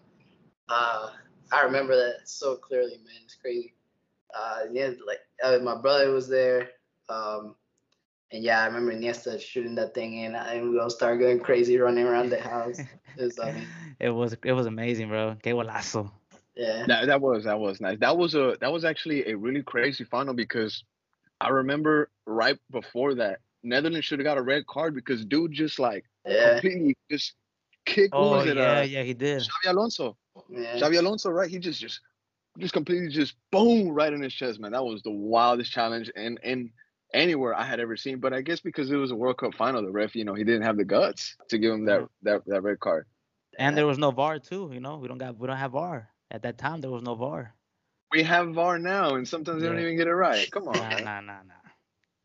Uh, 0.68 1.10
I 1.52 1.62
remember 1.62 1.94
that 1.96 2.28
so 2.28 2.56
clearly, 2.56 2.98
man. 3.04 3.22
It's 3.24 3.36
crazy. 3.36 3.74
Uh, 4.34 4.62
yeah, 4.72 4.90
like 5.06 5.20
uh, 5.42 5.58
my 5.62 5.76
brother 5.76 6.10
was 6.10 6.28
there. 6.28 6.70
Um, 7.08 7.54
and 8.34 8.42
yeah, 8.42 8.60
I 8.60 8.66
remember 8.66 8.92
Iniesta 8.92 9.40
shooting 9.40 9.76
that 9.76 9.94
thing 9.94 10.18
in, 10.18 10.34
and 10.34 10.70
we 10.70 10.80
all 10.80 10.90
started 10.90 11.20
going 11.20 11.38
crazy, 11.38 11.78
running 11.78 12.04
around 12.04 12.30
the 12.30 12.40
house. 12.40 12.80
It 13.16 13.22
was, 13.22 13.38
I 13.38 13.52
mean, 13.52 13.68
it 14.00 14.10
was, 14.10 14.36
it 14.42 14.52
was 14.52 14.66
amazing, 14.66 15.08
bro. 15.08 15.36
Que 15.40 15.52
golazo. 15.52 16.10
yeah, 16.56 16.84
That, 16.88 17.06
that 17.06 17.20
was 17.20 17.44
that 17.44 17.60
was 17.60 17.80
nice. 17.80 17.96
That 18.00 18.16
was 18.16 18.34
a 18.34 18.56
that 18.60 18.72
was 18.72 18.84
actually 18.84 19.28
a 19.28 19.36
really 19.36 19.62
crazy 19.62 20.02
final 20.02 20.34
because 20.34 20.82
I 21.40 21.50
remember 21.50 22.10
right 22.26 22.58
before 22.72 23.14
that 23.14 23.38
Netherlands 23.62 24.04
should 24.04 24.18
have 24.18 24.24
got 24.24 24.36
a 24.36 24.42
red 24.42 24.66
card 24.66 24.96
because 24.96 25.24
dude 25.24 25.52
just 25.52 25.78
like 25.78 26.04
yeah, 26.26 26.54
completely 26.54 26.96
just 27.08 27.34
kicked. 27.86 28.14
Oh 28.14 28.30
what 28.30 28.38
was 28.38 28.46
it? 28.48 28.56
yeah, 28.56 28.78
uh, 28.80 28.82
yeah, 28.82 29.02
he 29.04 29.14
did. 29.14 29.42
Xabi 29.42 29.70
Alonso. 29.70 30.16
yeah. 30.48 30.74
Xabi 30.74 30.98
Alonso, 30.98 31.30
right? 31.30 31.48
He 31.48 31.60
just 31.60 31.80
just 31.80 32.00
just 32.58 32.74
completely 32.74 33.10
just 33.10 33.36
boom 33.52 33.90
right 33.90 34.12
in 34.12 34.22
his 34.22 34.34
chest, 34.34 34.58
man. 34.58 34.72
That 34.72 34.84
was 34.84 35.02
the 35.02 35.12
wildest 35.12 35.70
challenge 35.70 36.10
and 36.16 36.40
and 36.42 36.70
anywhere 37.14 37.54
I 37.54 37.64
had 37.64 37.80
ever 37.80 37.96
seen. 37.96 38.18
But 38.18 38.34
I 38.34 38.42
guess 38.42 38.60
because 38.60 38.90
it 38.90 38.96
was 38.96 39.10
a 39.10 39.14
World 39.14 39.38
Cup 39.38 39.54
final, 39.54 39.82
the 39.82 39.90
ref, 39.90 40.14
you 40.14 40.24
know, 40.24 40.34
he 40.34 40.44
didn't 40.44 40.62
have 40.62 40.76
the 40.76 40.84
guts 40.84 41.36
to 41.48 41.58
give 41.58 41.72
him 41.72 41.86
that 41.86 42.08
that, 42.22 42.42
that 42.46 42.62
red 42.62 42.80
card. 42.80 43.06
And 43.58 43.76
there 43.76 43.86
was 43.86 43.98
no 43.98 44.10
VAR 44.10 44.38
too. 44.38 44.70
You 44.72 44.80
know, 44.80 44.96
we 44.98 45.08
don't 45.08 45.18
got, 45.18 45.38
we 45.38 45.46
don't 45.46 45.56
have 45.56 45.72
VAR. 45.72 46.10
At 46.30 46.42
that 46.42 46.58
time, 46.58 46.80
there 46.80 46.90
was 46.90 47.02
no 47.02 47.14
VAR. 47.14 47.54
We 48.12 48.22
have 48.24 48.48
VAR 48.48 48.78
now, 48.78 49.14
and 49.14 49.26
sometimes 49.26 49.62
they 49.62 49.68
don't 49.68 49.80
even 49.80 49.96
get 49.96 50.08
it 50.08 50.14
right. 50.14 50.50
Come 50.50 50.68
on, 50.68 50.74
Nah, 50.74 50.98
nah, 50.98 51.20
nah, 51.20 51.42
nah. 51.42 51.54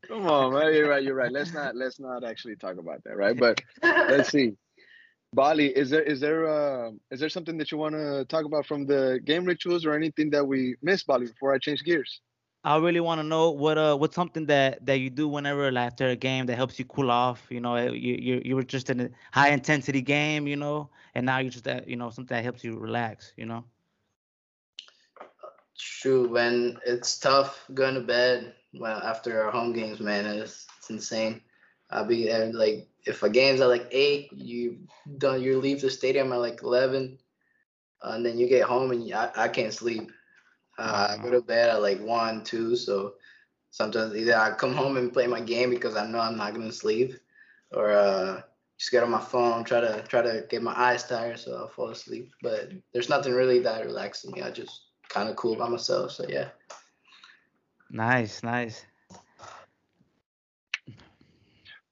Come 0.08 0.26
on, 0.26 0.52
man. 0.52 0.74
You're 0.74 0.88
right. 0.88 1.02
You're 1.02 1.14
right. 1.14 1.30
Let's 1.30 1.52
not 1.52 1.76
let's 1.76 2.00
not 2.00 2.24
actually 2.24 2.56
talk 2.56 2.78
about 2.78 3.04
that, 3.04 3.16
right? 3.16 3.38
But 3.38 3.62
let's 3.82 4.30
see. 4.30 4.54
Bali, 5.32 5.66
is 5.66 5.90
there 5.90 6.02
is 6.02 6.18
there 6.18 6.48
uh 6.48 6.90
is 7.12 7.20
there 7.20 7.28
something 7.28 7.56
that 7.58 7.70
you 7.70 7.78
want 7.78 7.94
to 7.94 8.24
talk 8.24 8.44
about 8.44 8.66
from 8.66 8.86
the 8.86 9.20
game 9.24 9.44
rituals 9.44 9.86
or 9.86 9.94
anything 9.94 10.30
that 10.30 10.44
we 10.44 10.74
missed, 10.82 11.06
Bali, 11.06 11.26
before 11.26 11.54
I 11.54 11.58
change 11.58 11.84
gears? 11.84 12.20
I 12.62 12.76
really 12.76 13.00
want 13.00 13.20
to 13.20 13.26
know 13.26 13.50
what 13.50 13.78
uh 13.78 13.96
what's 13.96 14.14
something 14.14 14.46
that 14.46 14.84
that 14.84 15.00
you 15.00 15.08
do 15.08 15.28
whenever 15.28 15.66
after 15.78 16.08
a 16.08 16.16
game 16.16 16.46
that 16.46 16.56
helps 16.56 16.78
you 16.78 16.84
cool 16.84 17.10
off. 17.10 17.46
You 17.50 17.60
know, 17.60 17.74
eh, 17.74 17.90
you 17.90 18.14
you 18.20 18.42
you 18.44 18.56
were 18.56 18.62
just 18.62 18.90
in 18.90 19.00
a 19.00 19.10
high 19.32 19.48
intensity 19.48 20.02
game, 20.02 20.46
you 20.46 20.56
know, 20.56 20.90
and 21.14 21.24
now 21.24 21.38
you're 21.38 21.50
just 21.50 21.66
at 21.66 21.88
you 21.88 21.96
know 21.96 22.10
something 22.10 22.36
that 22.36 22.44
helps 22.44 22.62
you 22.62 22.78
relax. 22.78 23.32
You 23.36 23.46
know. 23.46 23.64
True, 25.78 26.28
when 26.28 26.78
it's 26.84 27.18
tough 27.18 27.64
going 27.72 27.94
to 27.94 28.00
bed. 28.00 28.54
Well, 28.74 28.98
after 28.98 29.42
our 29.42 29.50
home 29.50 29.72
games, 29.72 29.98
man, 29.98 30.26
it's, 30.26 30.66
it's 30.78 30.90
insane. 30.90 31.40
I'll 31.90 32.04
be 32.04 32.26
there 32.26 32.52
like 32.52 32.88
if 33.04 33.22
a 33.22 33.30
game's 33.30 33.60
at 33.60 33.68
like 33.68 33.88
eight, 33.90 34.30
you 34.32 34.78
done 35.18 35.42
you 35.42 35.58
leave 35.58 35.80
the 35.80 35.90
stadium 35.90 36.32
at 36.32 36.36
like 36.36 36.62
eleven, 36.62 37.18
and 38.02 38.24
then 38.24 38.38
you 38.38 38.48
get 38.48 38.62
home 38.62 38.90
and 38.90 39.12
I, 39.12 39.30
I 39.34 39.48
can't 39.48 39.72
sleep. 39.72 40.12
Uh, 40.80 41.08
I 41.10 41.22
go 41.22 41.30
to 41.30 41.42
bed 41.42 41.68
at 41.68 41.82
like 41.82 42.00
one, 42.00 42.42
two. 42.42 42.74
So 42.74 43.14
sometimes 43.70 44.16
either 44.16 44.34
I 44.34 44.52
come 44.52 44.72
home 44.72 44.96
and 44.96 45.12
play 45.12 45.26
my 45.26 45.40
game 45.40 45.68
because 45.68 45.94
I 45.94 46.06
know 46.06 46.20
I'm 46.20 46.38
not 46.38 46.54
gonna 46.54 46.72
sleep, 46.72 47.14
or 47.72 47.90
uh, 47.90 48.40
just 48.78 48.90
get 48.90 49.02
on 49.02 49.10
my 49.10 49.20
phone, 49.20 49.62
try 49.62 49.80
to 49.80 50.02
try 50.08 50.22
to 50.22 50.46
get 50.48 50.62
my 50.62 50.72
eyes 50.74 51.06
tired 51.06 51.38
so 51.38 51.54
I'll 51.54 51.68
fall 51.68 51.90
asleep. 51.90 52.32
But 52.42 52.72
there's 52.94 53.10
nothing 53.10 53.34
really 53.34 53.58
that 53.58 53.84
relaxes 53.84 54.32
me. 54.32 54.40
I 54.40 54.50
just 54.50 54.86
kind 55.10 55.28
of 55.28 55.36
cool 55.36 55.54
by 55.54 55.68
myself. 55.68 56.12
So 56.12 56.24
yeah. 56.26 56.48
Nice, 57.90 58.42
nice. 58.42 58.86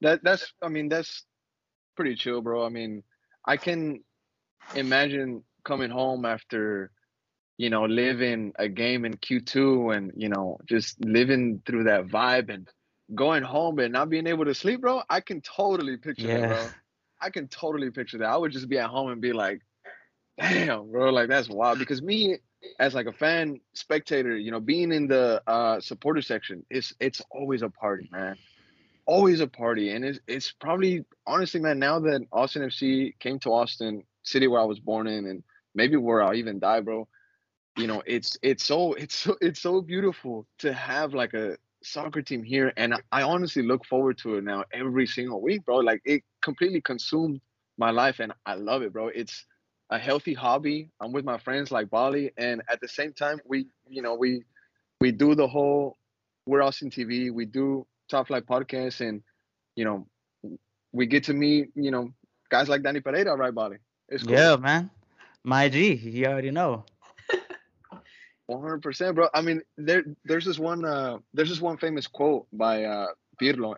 That 0.00 0.24
that's 0.24 0.54
I 0.62 0.68
mean 0.68 0.88
that's 0.88 1.26
pretty 1.94 2.14
chill, 2.14 2.40
bro. 2.40 2.64
I 2.64 2.70
mean, 2.70 3.02
I 3.44 3.58
can 3.58 4.02
imagine 4.74 5.42
coming 5.64 5.90
home 5.90 6.24
after 6.24 6.90
you 7.58 7.70
know 7.70 7.86
living 7.86 8.54
a 8.58 8.68
game 8.68 9.06
in 9.06 9.14
Q2 9.18 9.96
and 9.96 10.12
you 10.16 10.30
know 10.30 10.58
just 10.66 11.04
living 11.04 11.62
through 11.66 11.84
that 11.84 12.08
vibe 12.08 12.54
and 12.54 12.68
going 13.14 13.44
home 13.44 13.80
and 13.80 13.92
not 13.92 14.10
being 14.10 14.26
able 14.28 14.46
to 14.46 14.54
sleep, 14.54 14.82
bro. 14.82 15.02
I 15.10 15.20
can 15.20 15.42
totally 15.42 15.98
picture 15.98 16.28
Yeah. 16.28 16.38
that, 16.38 16.48
bro. 16.48 16.74
I 17.20 17.30
can 17.30 17.48
totally 17.48 17.90
picture 17.90 18.18
that. 18.18 18.28
I 18.28 18.36
would 18.38 18.52
just 18.52 18.68
be 18.68 18.78
at 18.78 18.90
home 18.90 19.10
and 19.10 19.20
be 19.22 19.32
like, 19.32 19.62
damn, 20.38 20.90
bro, 20.90 21.10
like 21.10 21.28
that's 21.28 21.48
wild. 21.50 21.78
Because 21.78 22.02
me, 22.02 22.38
as 22.80 22.94
like 22.94 23.06
a 23.06 23.12
fan 23.12 23.60
spectator, 23.74 24.36
you 24.36 24.50
know, 24.52 24.60
being 24.60 24.92
in 24.92 25.08
the 25.08 25.42
uh 25.46 25.80
supporter 25.80 26.22
section, 26.22 26.64
it's 26.70 26.94
it's 27.00 27.22
always 27.30 27.62
a 27.62 27.70
party, 27.70 28.08
man. 28.12 28.36
Always 29.06 29.40
a 29.40 29.48
party. 29.48 29.90
And 29.90 30.04
it's 30.04 30.20
it's 30.28 30.52
probably 30.52 31.04
honestly, 31.26 31.60
man, 31.60 31.78
now 31.78 32.00
that 32.00 32.26
Austin 32.32 32.62
FC 32.62 33.14
came 33.20 33.38
to 33.40 33.50
Austin, 33.52 34.04
city 34.24 34.48
where 34.48 34.60
I 34.60 34.64
was 34.64 34.80
born 34.80 35.06
in, 35.08 35.26
and 35.26 35.44
maybe 35.74 35.96
where 35.96 36.22
I'll 36.22 36.34
even 36.34 36.60
die, 36.60 36.80
bro. 36.80 37.08
You 37.78 37.86
know, 37.86 38.02
it's 38.06 38.36
it's 38.42 38.64
so 38.64 38.94
it's 38.94 39.14
so 39.14 39.36
it's 39.40 39.60
so 39.60 39.80
beautiful 39.80 40.46
to 40.58 40.72
have 40.72 41.14
like 41.14 41.32
a 41.34 41.56
soccer 41.84 42.22
team 42.22 42.42
here 42.42 42.72
and 42.76 42.94
I 43.12 43.22
honestly 43.22 43.62
look 43.62 43.84
forward 43.84 44.18
to 44.18 44.34
it 44.36 44.44
now 44.44 44.64
every 44.72 45.06
single 45.06 45.40
week, 45.40 45.64
bro. 45.64 45.76
Like 45.76 46.02
it 46.04 46.22
completely 46.42 46.80
consumed 46.80 47.40
my 47.78 47.90
life 47.90 48.18
and 48.18 48.32
I 48.44 48.54
love 48.54 48.82
it, 48.82 48.92
bro. 48.92 49.08
It's 49.08 49.46
a 49.90 49.98
healthy 49.98 50.34
hobby. 50.34 50.90
I'm 51.00 51.12
with 51.12 51.24
my 51.24 51.38
friends 51.38 51.70
like 51.70 51.88
Bali 51.88 52.32
and 52.36 52.62
at 52.68 52.80
the 52.80 52.88
same 52.88 53.12
time 53.12 53.40
we 53.46 53.68
you 53.88 54.02
know 54.02 54.14
we 54.14 54.42
we 55.00 55.12
do 55.12 55.36
the 55.36 55.46
whole 55.46 55.96
we're 56.46 56.62
Austin 56.62 56.90
TV, 56.90 57.30
we 57.30 57.44
do 57.46 57.86
Top 58.10 58.26
Flight 58.26 58.46
podcast 58.46 59.06
and 59.06 59.22
you 59.76 59.84
know 59.84 60.08
we 60.92 61.06
get 61.06 61.24
to 61.24 61.34
meet, 61.34 61.70
you 61.74 61.90
know, 61.90 62.10
guys 62.50 62.68
like 62.68 62.82
Danny 62.82 63.00
Pereira, 63.00 63.36
right, 63.36 63.54
Bali? 63.54 63.76
It's 64.08 64.24
cool. 64.24 64.34
Yeah, 64.34 64.56
man. 64.56 64.90
My 65.44 65.68
G, 65.68 65.94
you 65.94 66.26
already 66.26 66.50
know. 66.50 66.84
One 68.48 68.62
hundred 68.62 68.82
percent, 68.82 69.14
bro. 69.14 69.28
I 69.34 69.42
mean, 69.42 69.60
there 69.76 70.04
there's 70.24 70.46
this 70.46 70.58
one 70.58 70.82
uh 70.82 71.18
there's 71.34 71.50
this 71.50 71.60
one 71.60 71.76
famous 71.76 72.06
quote 72.06 72.46
by 72.50 72.84
uh 72.84 73.08
Pirlo 73.40 73.74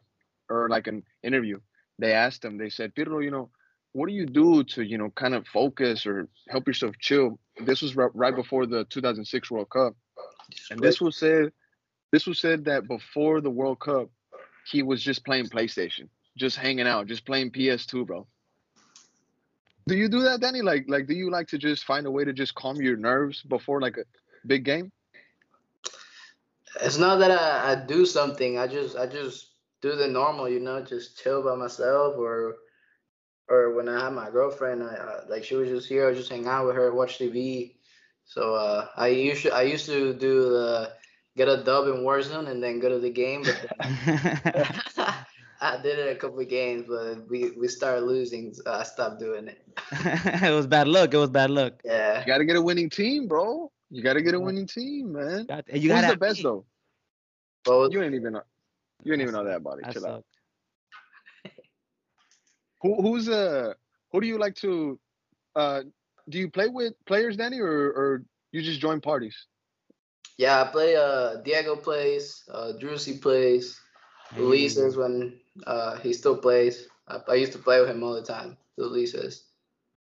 or 0.48 0.68
like 0.68 0.86
an 0.86 1.02
interview. 1.24 1.58
They 1.98 2.12
asked 2.12 2.44
him, 2.44 2.56
they 2.56 2.70
said, 2.70 2.94
Pirlo, 2.94 3.22
you 3.22 3.32
know, 3.32 3.50
what 3.92 4.08
do 4.08 4.14
you 4.14 4.26
do 4.26 4.62
to, 4.62 4.82
you 4.82 4.96
know, 4.96 5.10
kind 5.10 5.34
of 5.34 5.44
focus 5.48 6.06
or 6.06 6.28
help 6.48 6.68
yourself 6.68 6.94
chill? 7.00 7.40
This 7.64 7.82
was 7.82 7.96
right, 7.96 8.10
right 8.14 8.34
before 8.34 8.64
the 8.64 8.84
2006 8.84 9.50
World 9.50 9.70
Cup. 9.70 9.96
And 10.70 10.78
this 10.78 11.00
was 11.00 11.16
said 11.16 11.50
this 12.12 12.28
was 12.28 12.38
said 12.38 12.64
that 12.66 12.86
before 12.86 13.40
the 13.40 13.50
World 13.50 13.80
Cup, 13.80 14.08
he 14.66 14.84
was 14.84 15.02
just 15.02 15.24
playing 15.24 15.46
PlayStation, 15.46 16.08
just 16.36 16.56
hanging 16.56 16.86
out, 16.86 17.08
just 17.08 17.26
playing 17.26 17.50
PS2, 17.50 18.06
bro. 18.06 18.24
Do 19.88 19.96
you 19.96 20.08
do 20.08 20.22
that, 20.22 20.40
Danny? 20.40 20.62
Like 20.62 20.84
like 20.86 21.08
do 21.08 21.14
you 21.14 21.28
like 21.28 21.48
to 21.48 21.58
just 21.58 21.84
find 21.84 22.06
a 22.06 22.10
way 22.10 22.24
to 22.24 22.32
just 22.32 22.54
calm 22.54 22.76
your 22.76 22.96
nerves 22.96 23.42
before 23.42 23.80
like 23.80 23.96
a 23.96 24.04
big 24.46 24.64
game? 24.64 24.92
It's 26.80 26.98
not 26.98 27.18
that 27.18 27.30
I, 27.30 27.72
I 27.72 27.74
do 27.86 28.06
something. 28.06 28.58
I 28.58 28.66
just 28.66 28.96
I 28.96 29.06
just 29.06 29.50
do 29.82 29.96
the 29.96 30.08
normal, 30.08 30.48
you 30.48 30.60
know, 30.60 30.82
just 30.82 31.22
chill 31.22 31.42
by 31.42 31.54
myself 31.54 32.16
or 32.16 32.56
or 33.48 33.74
when 33.74 33.88
I 33.88 34.04
had 34.04 34.12
my 34.12 34.30
girlfriend, 34.30 34.82
I, 34.82 34.94
I 34.94 35.28
like 35.28 35.44
she 35.44 35.56
was 35.56 35.68
just 35.68 35.88
here, 35.88 36.06
I 36.06 36.10
was 36.10 36.18
just 36.18 36.30
hang 36.30 36.46
out 36.46 36.66
with 36.66 36.76
her, 36.76 36.94
watch 36.94 37.18
TV. 37.18 37.74
So 38.24 38.54
uh, 38.54 38.86
I 38.96 39.08
used 39.08 39.42
to, 39.42 39.52
I 39.52 39.62
used 39.62 39.86
to 39.86 40.14
do 40.14 40.50
the 40.50 40.92
get 41.36 41.48
a 41.48 41.62
dub 41.64 41.88
in 41.88 42.04
Warzone 42.04 42.48
and 42.48 42.62
then 42.62 42.78
go 42.78 42.88
to 42.88 43.00
the 43.00 43.10
game, 43.10 43.42
but 43.42 43.66
then 43.80 44.66
I 45.60 45.76
did 45.82 45.98
it 45.98 46.16
a 46.16 46.18
couple 46.18 46.40
of 46.40 46.48
games, 46.48 46.86
but 46.88 47.28
we 47.28 47.50
we 47.58 47.68
started 47.68 48.06
losing, 48.06 48.54
so 48.54 48.62
I 48.66 48.84
stopped 48.84 49.18
doing 49.18 49.48
it. 49.48 49.60
it 50.42 50.54
was 50.54 50.66
bad 50.66 50.88
luck. 50.88 51.12
It 51.12 51.18
was 51.18 51.30
bad 51.30 51.50
luck. 51.50 51.80
Yeah. 51.84 52.20
You 52.20 52.26
gotta 52.26 52.44
get 52.44 52.56
a 52.56 52.62
winning 52.62 52.88
team, 52.88 53.26
bro. 53.26 53.70
You 53.90 54.02
gotta 54.02 54.22
get 54.22 54.34
a 54.34 54.40
winning 54.40 54.66
team, 54.66 55.12
man. 55.12 55.46
God, 55.46 55.64
you 55.68 55.90
Who's 55.90 56.00
gotta 56.00 56.08
the 56.08 56.16
best 56.16 56.42
though? 56.42 56.64
Both. 57.64 57.92
You 57.92 58.02
ain't 58.02 58.14
even 58.14 58.34
know. 58.34 58.42
You 59.02 59.12
ain't 59.12 59.22
even 59.22 59.34
know 59.34 59.44
that 59.44 59.62
body. 59.62 59.82
I 59.84 59.92
Chill 59.92 60.06
out. 60.06 60.24
Who 62.82 63.02
who's 63.02 63.28
uh 63.28 63.74
who 64.12 64.20
do 64.20 64.26
you 64.26 64.38
like 64.38 64.54
to 64.56 64.98
uh 65.56 65.82
do 66.28 66.38
you 66.38 66.50
play 66.50 66.68
with 66.68 66.94
players, 67.06 67.36
Danny, 67.36 67.58
or 67.60 67.68
or 67.68 68.24
you 68.52 68.62
just 68.62 68.80
join 68.80 69.00
parties? 69.00 69.46
Yeah, 70.38 70.62
I 70.62 70.68
play. 70.68 70.96
Uh, 70.96 71.36
Diego 71.42 71.76
plays. 71.76 72.44
Uh, 72.50 72.72
Driussi 72.80 73.20
plays. 73.20 73.78
Luis 74.36 74.76
is 74.76 74.96
when 74.96 75.38
uh, 75.66 75.96
he 75.96 76.12
still 76.12 76.36
plays. 76.36 76.86
I, 77.08 77.18
I 77.28 77.34
used 77.34 77.52
to 77.52 77.58
play 77.58 77.80
with 77.80 77.90
him 77.90 78.02
all 78.02 78.14
the 78.14 78.22
time. 78.22 78.56
Luis 78.78 79.12
is. 79.12 79.44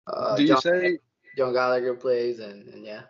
Uh, 0.08 0.36
do 0.36 0.44
you 0.44 0.50
John, 0.50 0.62
say 0.62 1.00
Jon 1.38 1.54
Gallagher 1.54 1.94
plays, 1.94 2.40
and, 2.40 2.68
and 2.70 2.86
yeah, 2.86 3.02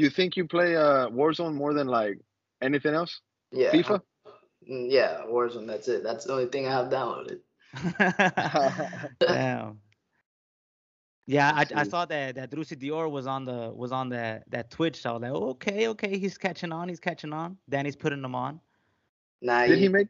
you 0.00 0.10
think 0.10 0.36
you 0.36 0.46
play 0.46 0.76
uh 0.76 1.08
Warzone 1.08 1.54
more 1.54 1.72
than 1.74 1.86
like 1.86 2.18
anything 2.62 2.94
else? 2.94 3.20
yeah, 3.52 3.70
FIFA? 3.72 4.00
Mm, 4.70 4.90
Yeah, 4.90 5.22
Warzone. 5.26 5.66
That's 5.66 5.88
it. 5.88 6.02
That's 6.02 6.24
the 6.24 6.32
only 6.32 6.46
thing 6.46 6.66
I 6.66 6.72
have 6.72 6.88
downloaded. 6.88 7.40
Damn. 9.20 9.80
Yeah, 11.26 11.52
I, 11.54 11.64
I 11.74 11.84
saw 11.84 12.04
that 12.04 12.34
that 12.34 12.50
Driussi 12.50 12.76
Dior 12.76 13.10
was 13.10 13.26
on 13.26 13.44
the 13.46 13.72
was 13.74 13.92
on 13.92 14.10
that 14.10 14.44
that 14.50 14.70
Twitch. 14.70 15.00
So 15.00 15.10
I 15.10 15.12
was 15.14 15.22
like, 15.22 15.32
okay, 15.32 15.88
okay, 15.88 16.18
he's 16.18 16.36
catching 16.36 16.70
on, 16.72 16.88
he's 16.88 17.00
catching 17.00 17.32
on. 17.32 17.56
Danny's 17.68 17.96
putting 17.96 18.22
him 18.22 18.34
on. 18.34 18.60
Nah, 19.40 19.66
Did 19.66 19.76
he, 19.76 19.82
he 19.84 19.88
make 19.88 20.08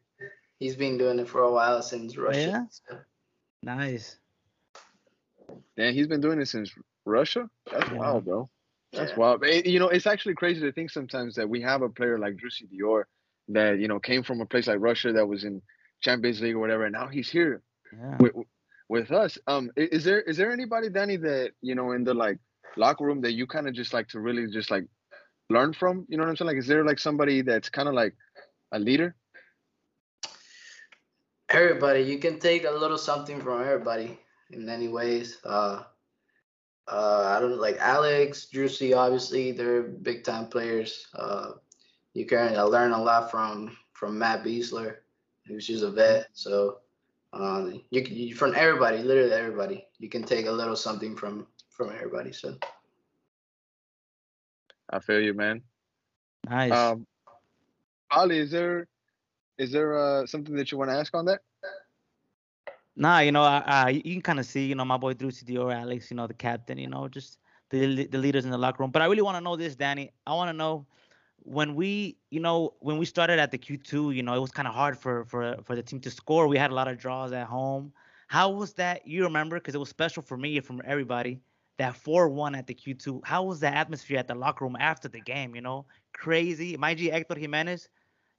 he's 0.59 0.75
been 0.75 0.97
doing 0.97 1.19
it 1.19 1.27
for 1.29 1.41
a 1.43 1.51
while 1.51 1.81
since 1.81 2.17
Russia. 2.17 2.39
yeah? 2.39 2.65
so- 2.69 2.97
Nice. 3.63 4.17
Man, 5.77 5.93
he's 5.93 6.07
been 6.07 6.21
doing 6.21 6.39
it 6.39 6.47
since 6.47 6.71
Russia. 7.05 7.49
That's 7.71 7.89
Yeah. 7.89 7.97
wild, 7.97 8.25
bro. 8.25 8.49
That's 8.95 9.11
yeah. 9.11 9.17
wild. 9.17 9.45
It- 9.45 9.65
you 9.67 9.79
know, 9.79 9.89
it's 9.89 10.07
actually 10.07 10.35
crazy 10.35 10.61
to 10.61 10.71
think 10.71 10.89
sometimes 10.91 11.35
that 11.35 11.49
we 11.49 11.61
have 11.61 11.81
a 11.81 11.89
player 11.89 12.17
like 12.19 12.35
Driussi 12.35 12.67
Dior 12.71 13.03
that 13.49 13.79
you 13.79 13.87
know 13.87 13.99
came 13.99 14.23
from 14.23 14.41
a 14.41 14.45
place 14.45 14.67
like 14.67 14.79
Russia 14.79 15.13
that 15.13 15.27
was 15.27 15.43
in 15.43 15.61
Champions 16.01 16.41
League 16.41 16.55
or 16.55 16.59
whatever, 16.59 16.85
and 16.85 16.93
now 16.93 17.07
he's 17.07 17.29
here 17.29 17.61
Yeah. 17.93 18.17
with 18.19 18.33
with 18.89 19.11
us. 19.11 19.37
Um, 19.47 19.71
is 19.75 20.03
there 20.03 20.21
is 20.21 20.37
there 20.37 20.51
anybody, 20.51 20.89
Danny, 20.89 21.17
that 21.17 21.51
you 21.61 21.75
know 21.75 21.91
in 21.91 22.03
the 22.03 22.13
like 22.13 22.39
locker 22.77 23.05
room 23.05 23.21
that 23.21 23.33
you 23.33 23.47
kind 23.47 23.67
of 23.67 23.73
just 23.73 23.93
like 23.93 24.07
to 24.09 24.19
really 24.19 24.47
just 24.51 24.71
like 24.71 24.85
learn 25.49 25.73
from? 25.73 26.05
You 26.09 26.17
know 26.17 26.23
what 26.23 26.29
I'm 26.29 26.37
saying? 26.37 26.47
Like, 26.47 26.57
is 26.57 26.67
there 26.67 26.83
like 26.85 26.99
somebody 26.99 27.41
that's 27.41 27.69
kind 27.69 27.87
of 27.87 27.93
like 27.93 28.15
a 28.71 28.79
leader? 28.79 29.15
everybody 31.49 32.01
you 32.01 32.17
can 32.17 32.39
take 32.39 32.65
a 32.65 32.71
little 32.71 32.97
something 32.97 33.39
from 33.39 33.61
everybody 33.61 34.19
in 34.51 34.65
many 34.65 34.87
ways 34.87 35.37
uh 35.45 35.83
uh 36.87 37.35
i 37.35 37.39
don't 37.39 37.59
like 37.59 37.77
alex 37.79 38.47
Driussi, 38.53 38.95
obviously 38.95 39.51
they're 39.51 39.83
big 39.83 40.23
time 40.23 40.47
players 40.47 41.07
uh 41.15 41.51
you 42.13 42.25
can 42.25 42.55
uh, 42.55 42.65
learn 42.65 42.91
a 42.91 43.01
lot 43.01 43.31
from 43.31 43.75
from 43.93 44.17
matt 44.17 44.43
Besler 44.43 44.97
who's 45.47 45.67
just 45.67 45.83
a 45.83 45.91
vet 45.91 46.27
so 46.33 46.79
um 47.33 47.81
you 47.89 48.03
can 48.03 48.15
you, 48.15 48.35
from 48.35 48.53
everybody 48.55 48.99
literally 48.99 49.33
everybody 49.33 49.87
you 49.99 50.09
can 50.09 50.23
take 50.23 50.45
a 50.45 50.51
little 50.51 50.75
something 50.75 51.15
from 51.15 51.47
from 51.69 51.89
everybody 51.91 52.31
so 52.31 52.55
I 54.89 54.99
feel 54.99 55.19
you, 55.19 55.33
man. 55.33 55.61
Nice. 56.47 56.71
Um, 56.71 57.07
Ali, 58.11 58.39
is 58.39 58.51
there 58.51 58.87
is 59.57 59.71
there 59.71 59.97
uh 59.97 60.25
something 60.25 60.55
that 60.55 60.71
you 60.71 60.77
want 60.77 60.91
to 60.91 60.97
ask 60.97 61.15
on 61.15 61.25
that? 61.25 61.41
Nah, 62.95 63.19
you 63.19 63.31
know, 63.31 63.43
I, 63.43 63.89
you 63.89 64.13
can 64.13 64.21
kind 64.21 64.39
of 64.39 64.45
see, 64.45 64.65
you 64.65 64.75
know, 64.75 64.85
my 64.85 64.97
boy 64.97 65.13
Driussi 65.13 65.43
Dior, 65.43 65.73
Alex, 65.73 66.09
you 66.09 66.15
know, 66.15 66.27
the 66.27 66.33
captain, 66.33 66.77
you 66.77 66.87
know, 66.87 67.07
just 67.09 67.39
the 67.69 68.05
the 68.05 68.17
leaders 68.17 68.45
in 68.45 68.51
the 68.51 68.57
locker 68.57 68.83
room. 68.83 68.91
But 68.91 69.01
I 69.01 69.05
really 69.05 69.21
want 69.21 69.35
to 69.35 69.41
know 69.41 69.55
this, 69.57 69.75
Danny. 69.75 70.11
I 70.25 70.33
want 70.33 70.49
to 70.49 70.53
know 70.53 70.85
when 71.39 71.75
we, 71.75 72.17
you 72.31 72.39
know, 72.39 72.73
when 72.79 72.97
we 72.97 73.05
started 73.05 73.37
at 73.37 73.51
the 73.51 73.57
Q2, 73.57 74.15
you 74.15 74.23
know, 74.23 74.33
it 74.33 74.39
was 74.39 74.51
kind 74.51 74.67
of 74.67 74.73
hard 74.73 74.97
for 74.97 75.25
for 75.25 75.57
for 75.63 75.75
the 75.75 75.83
team 75.83 75.99
to 76.01 76.11
score. 76.11 76.47
We 76.47 76.57
had 76.57 76.71
a 76.71 76.73
lot 76.73 76.87
of 76.87 76.97
draws 76.97 77.33
at 77.33 77.47
home. 77.47 77.91
How 78.27 78.49
was 78.49 78.73
that? 78.73 79.05
You 79.05 79.23
remember? 79.23 79.57
Because 79.57 79.75
it 79.75 79.79
was 79.79 79.89
special 79.89 80.23
for 80.23 80.37
me 80.37 80.57
and 80.57 80.65
from 80.65 80.81
everybody. 80.85 81.41
That 81.77 81.93
4-1 81.93 82.57
at 82.57 82.67
the 82.67 82.73
Q2. 82.73 83.25
How 83.25 83.43
was 83.43 83.59
the 83.59 83.67
atmosphere 83.67 84.17
at 84.17 84.27
the 84.29 84.35
locker 84.35 84.63
room 84.63 84.77
after 84.79 85.09
the 85.09 85.19
game? 85.19 85.55
You 85.55 85.61
know, 85.61 85.85
crazy. 86.13 86.77
My 86.77 86.95
G 86.95 87.09
Hector 87.09 87.37
Jimenez, 87.37 87.89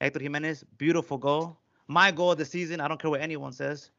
Hector 0.00 0.20
Jimenez, 0.20 0.64
beautiful 0.78 1.18
goal. 1.18 1.58
My 1.86 2.10
goal 2.10 2.32
of 2.32 2.38
the 2.38 2.46
season. 2.46 2.80
I 2.80 2.88
don't 2.88 2.98
care 2.98 3.10
what 3.10 3.20
anyone 3.20 3.52
says. 3.52 3.90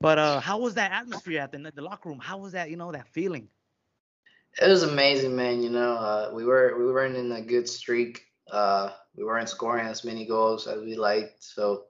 But 0.00 0.18
uh, 0.18 0.40
how 0.40 0.58
was 0.58 0.74
that 0.74 0.92
atmosphere 0.92 1.40
at 1.40 1.52
the, 1.52 1.72
the 1.74 1.82
locker 1.82 2.08
room? 2.08 2.18
How 2.18 2.38
was 2.38 2.52
that, 2.52 2.70
you 2.70 2.76
know, 2.76 2.90
that 2.92 3.08
feeling? 3.08 3.48
It 4.60 4.68
was 4.68 4.82
amazing, 4.82 5.36
man. 5.36 5.62
You 5.62 5.70
know, 5.70 5.92
uh, 5.94 6.30
we 6.34 6.44
were 6.44 6.76
we 6.78 6.86
weren't 6.86 7.16
in 7.16 7.30
a 7.32 7.40
good 7.40 7.68
streak. 7.68 8.22
Uh, 8.50 8.90
we 9.14 9.24
weren't 9.24 9.48
scoring 9.48 9.86
as 9.86 10.04
many 10.04 10.26
goals 10.26 10.66
as 10.66 10.80
we 10.80 10.96
liked, 10.96 11.44
so 11.44 11.84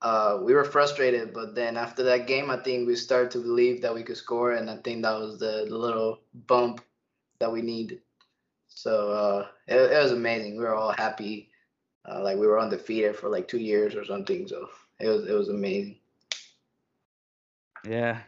uh, 0.00 0.38
we 0.42 0.54
were 0.54 0.64
frustrated. 0.64 1.34
But 1.34 1.54
then 1.54 1.76
after 1.76 2.02
that 2.04 2.26
game, 2.26 2.50
I 2.50 2.56
think 2.56 2.86
we 2.86 2.96
started 2.96 3.30
to 3.32 3.38
believe 3.38 3.82
that 3.82 3.94
we 3.94 4.02
could 4.02 4.16
score, 4.16 4.52
and 4.52 4.70
I 4.70 4.78
think 4.78 5.02
that 5.02 5.18
was 5.18 5.38
the, 5.38 5.66
the 5.68 5.76
little 5.76 6.20
bump 6.46 6.80
that 7.38 7.52
we 7.52 7.60
needed. 7.60 8.00
So 8.68 9.12
uh, 9.12 9.46
it, 9.66 9.76
it 9.76 10.02
was 10.02 10.12
amazing. 10.12 10.56
We 10.56 10.64
were 10.64 10.74
all 10.74 10.92
happy, 10.92 11.50
uh, 12.08 12.22
like 12.22 12.38
we 12.38 12.46
were 12.46 12.60
undefeated 12.60 13.16
for 13.16 13.28
like 13.28 13.46
two 13.46 13.58
years 13.58 13.94
or 13.94 14.06
something. 14.06 14.48
So 14.48 14.68
it 15.00 15.08
was 15.08 15.28
it 15.28 15.34
was 15.34 15.50
amazing. 15.50 15.99
Yeah, 17.86 18.20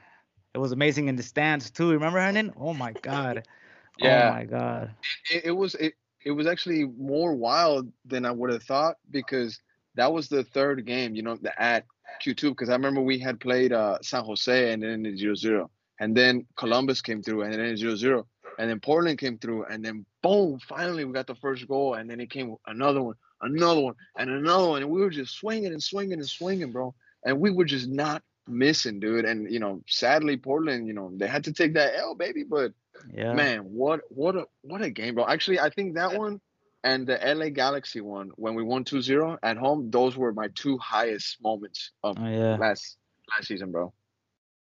it 0.55 0.59
was 0.59 0.73
amazing 0.73 1.09
in 1.09 1.17
the 1.17 1.23
stands 1.23 1.71
too. 1.71 1.93
Remember 1.93 2.21
Hernan? 2.21 2.53
Oh 2.57 2.75
my 2.75 2.93
god. 3.03 3.47
Yeah. 3.99 4.29
Oh 4.31 4.33
my 4.33 4.45
god. 4.45 4.95
it, 5.31 5.45
it 5.45 5.51
was 5.51 5.75
it, 5.75 5.95
it 6.25 6.31
was 6.31 6.47
actually 6.47 6.85
more 6.85 7.35
wild 7.35 7.93
than 8.07 8.25
I 8.25 8.31
would 8.31 8.51
have 8.51 8.63
thought 8.63 8.97
because 9.11 9.61
that 9.97 10.13
was 10.13 10.29
the 10.29 10.45
third 10.45 10.87
game, 10.87 11.15
you 11.15 11.23
know, 11.23 11.37
the 11.37 11.53
at 11.63 11.85
Q2 12.25 12.51
because 12.51 12.71
I 12.71 12.73
remember 12.73 13.03
we 13.03 13.19
had 13.19 13.39
played 13.39 13.73
uh, 13.73 13.99
San 14.03 14.25
Jose 14.25 14.73
and 14.73 14.83
then 14.83 15.05
0-0 15.05 15.69
and 16.01 16.17
then 16.17 16.47
Columbus 16.57 17.03
came 17.03 17.23
through 17.23 17.43
and 17.43 17.53
then 17.53 17.61
0-0 17.61 18.25
and 18.59 18.71
then 18.71 18.81
Portland 18.81 19.19
came 19.19 19.39
through 19.39 19.67
and 19.67 19.85
then 19.85 20.07
boom, 20.23 20.59
finally 20.67 21.05
we 21.05 21.13
got 21.13 21.27
the 21.27 21.35
first 21.35 21.69
goal 21.69 21.95
and 21.95 22.09
then 22.09 22.21
it 22.21 22.31
came 22.31 22.57
another 22.67 23.03
one, 23.03 23.17
another 23.43 23.81
one 23.81 23.95
and 24.17 24.31
another 24.31 24.69
one 24.69 24.83
and 24.83 24.91
we 24.91 25.01
were 25.01 25.11
just 25.11 25.35
swinging 25.35 25.73
and 25.73 25.83
swinging 25.83 26.15
and 26.15 26.29
swinging, 26.29 26.73
bro. 26.73 26.95
And 27.25 27.39
we 27.39 27.51
were 27.51 27.65
just 27.65 27.89
not 27.89 28.23
missing, 28.47 29.01
dude. 29.01 29.25
And 29.25 29.51
you 29.51 29.59
know, 29.61 29.83
sadly 29.89 30.37
Portland, 30.37 30.87
you 30.87 30.93
know, 30.95 31.11
they 31.17 31.27
had 31.27 31.45
to 31.45 31.53
take 31.53 31.75
that 31.75 31.95
L, 31.97 32.15
baby, 32.15 32.45
but 32.45 32.73
Yeah. 33.13 33.33
Man, 33.35 33.61
what 33.73 34.01
what 34.11 34.37
a 34.37 34.47
what 34.63 34.83
a 34.83 34.91
game, 34.91 35.15
bro. 35.15 35.27
Actually, 35.27 35.59
I 35.61 35.71
think 35.71 35.95
that 35.95 36.13
one 36.17 36.41
and 36.85 37.07
the 37.07 37.19
LA 37.35 37.49
Galaxy 37.49 38.01
one 38.01 38.31
when 38.37 38.55
we 38.55 38.63
won 38.63 38.85
2-0 38.85 39.39
at 39.43 39.57
home, 39.57 39.91
those 39.91 40.17
were 40.17 40.33
my 40.33 40.49
two 40.55 40.77
highest 40.79 41.39
moments 41.43 41.91
of 42.03 42.17
Oh 42.19 42.29
yeah. 42.29 42.57
last 42.57 42.99
last 43.31 43.49
season, 43.49 43.73
bro. 43.73 43.93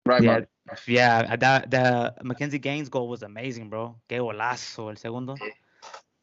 Right, 0.05 0.23
Yeah, 0.23 0.39
Bob? 0.67 0.79
yeah, 0.87 1.35
that 1.35 1.69
the 1.71 2.13
McKinze 2.23 2.59
Gaines 2.61 2.89
goal 2.89 3.09
was 3.09 3.23
amazing, 3.23 3.69
bro. 3.69 3.95
Que 4.07 4.17
golazo 4.19 4.89
el 4.89 4.95
segundo. 4.97 5.35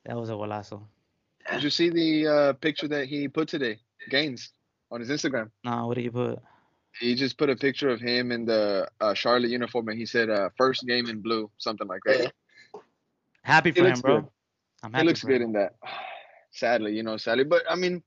That 0.05 0.17
was 0.17 0.31
a 0.31 0.35
golazo. 0.35 0.83
Did 1.51 1.63
you 1.63 1.71
see 1.71 1.91
the 1.91 2.27
uh, 2.27 2.53
picture 2.55 2.89
that 2.89 3.07
he 3.07 3.29
put 3.29 3.49
today, 3.49 3.79
Gaines, 4.09 4.53
on 4.91 5.01
his 5.01 5.11
Instagram? 5.11 5.51
No, 5.65 5.87
what 5.89 5.97
do 5.97 6.03
you 6.03 6.13
put? 6.13 6.39
He 7.01 7.15
just 7.15 7.39
put 7.39 7.49
a 7.51 7.57
picture 7.57 7.89
of 7.89 8.01
him 8.01 8.31
in 8.33 8.45
the 8.45 8.89
uh, 9.01 9.15
Charlotte 9.15 9.51
uniform, 9.51 9.89
and 9.89 9.99
he 9.99 10.07
said 10.07 10.31
uh, 10.31 10.51
first 10.57 10.87
game 10.87 11.07
in 11.09 11.21
blue, 11.21 11.51
something 11.59 11.87
like 11.87 12.03
that. 12.07 12.21
Yeah. 12.21 12.29
Happy 13.43 13.73
for 13.73 13.85
him, 13.87 14.01
bro. 14.01 14.21
good. 14.23 14.31
I'm 14.83 14.93
He 14.95 15.03
looks 15.05 15.23
good 15.25 15.41
him. 15.41 15.49
in 15.49 15.53
that. 15.55 15.75
Sadly, 16.55 16.95
you 16.95 17.03
know, 17.03 17.17
sadly, 17.17 17.45
but 17.45 17.63
I 17.71 17.77
mean, 17.77 18.03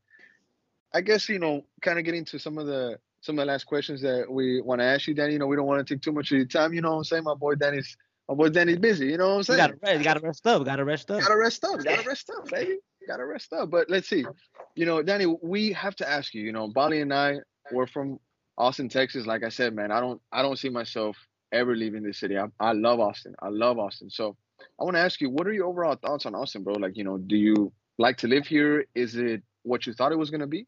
I 0.94 1.02
guess 1.02 1.28
you 1.28 1.40
know, 1.40 1.66
kind 1.82 1.98
of 1.98 2.06
getting 2.06 2.24
to 2.26 2.38
some 2.38 2.60
of 2.60 2.68
the 2.68 3.00
some 3.22 3.40
of 3.40 3.44
the 3.44 3.52
last 3.52 3.64
questions 3.66 4.04
that 4.04 4.30
we 4.30 4.62
want 4.62 4.82
to 4.82 4.86
ask 4.86 5.08
you, 5.08 5.16
Danny. 5.16 5.34
You 5.34 5.40
know, 5.40 5.48
we 5.48 5.56
don't 5.56 5.66
want 5.66 5.86
to 5.86 5.94
take 5.96 6.04
too 6.04 6.12
much 6.12 6.32
of 6.32 6.38
your 6.38 6.46
time. 6.46 6.72
You 6.72 6.82
know 6.82 6.92
what 6.92 6.98
I'm 6.98 7.04
saying? 7.06 7.24
My 7.24 7.34
boy 7.34 7.56
Danny's 7.56 7.98
my 8.30 8.36
boy 8.36 8.50
Danny's 8.50 8.78
busy. 8.78 9.08
You 9.08 9.18
know 9.18 9.30
what 9.30 9.32
I'm 9.34 9.38
You 9.40 9.44
saying? 9.44 9.58
gotta 9.58 9.78
rest. 9.82 9.98
You 9.98 10.04
gotta 10.04 10.20
rest 10.20 10.46
up. 10.46 10.64
Gotta 10.64 10.86
rest 10.86 11.10
up. 11.10 11.22
gotta 11.22 11.38
rest 11.38 11.64
up. 11.66 11.84
Gotta 11.84 12.08
rest 12.08 12.30
up, 12.30 12.50
baby. 12.52 12.78
Gotta 13.08 13.26
rest 13.26 13.52
up. 13.52 13.72
But 13.72 13.90
let's 13.90 14.08
see. 14.08 14.26
You 14.76 14.86
know, 14.86 15.02
Danny, 15.02 15.26
we 15.26 15.72
have 15.74 15.96
to 15.96 16.08
ask 16.08 16.36
you. 16.36 16.44
You 16.44 16.52
know, 16.52 16.68
Bali 16.68 17.02
and 17.02 17.12
I, 17.12 17.38
we're 17.72 17.88
from 17.88 18.20
Austin, 18.58 18.90
Texas. 18.90 19.26
Like 19.26 19.44
I 19.44 19.50
said, 19.50 19.76
man, 19.76 19.92
I 19.92 20.00
don't, 20.00 20.22
I 20.32 20.42
don't 20.42 20.58
see 20.58 20.70
myself 20.70 21.18
ever 21.52 21.76
leaving 21.76 22.04
this 22.04 22.20
city. 22.20 22.38
I, 22.38 22.48
I 22.60 22.74
love 22.74 23.00
Austin. 23.00 23.36
I 23.42 23.50
love 23.50 23.80
Austin. 23.80 24.10
So 24.10 24.36
I 24.80 24.84
want 24.84 24.96
to 24.96 25.02
ask 25.02 25.22
you, 25.22 25.30
what 25.30 25.48
are 25.48 25.54
your 25.54 25.68
overall 25.68 25.96
thoughts 25.96 26.26
on 26.26 26.36
Austin, 26.36 26.64
bro? 26.64 26.74
Like, 26.74 26.98
you 26.98 27.04
know, 27.04 27.18
do 27.18 27.36
you 27.36 27.72
like 27.98 28.18
to 28.18 28.28
live 28.28 28.48
here? 28.48 28.86
Is 28.96 29.16
it 29.16 29.44
what 29.64 29.86
you 29.86 29.94
thought 29.94 30.12
it 30.12 30.18
was 30.18 30.30
gonna 30.30 30.48
be? 30.48 30.68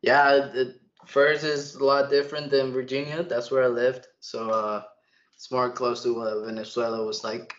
Yeah, 0.00 0.50
it, 0.54 0.80
first 1.06 1.44
is 1.44 1.74
a 1.76 1.84
lot 1.84 2.10
different 2.10 2.50
than 2.50 2.72
Virginia. 2.72 3.22
That's 3.22 3.50
where 3.50 3.64
I 3.64 3.68
lived. 3.68 4.08
So 4.20 4.50
uh, 4.50 4.82
it's 5.34 5.50
more 5.50 5.70
close 5.70 6.02
to 6.02 6.14
what 6.14 6.46
Venezuela 6.46 7.04
was 7.04 7.24
like. 7.24 7.54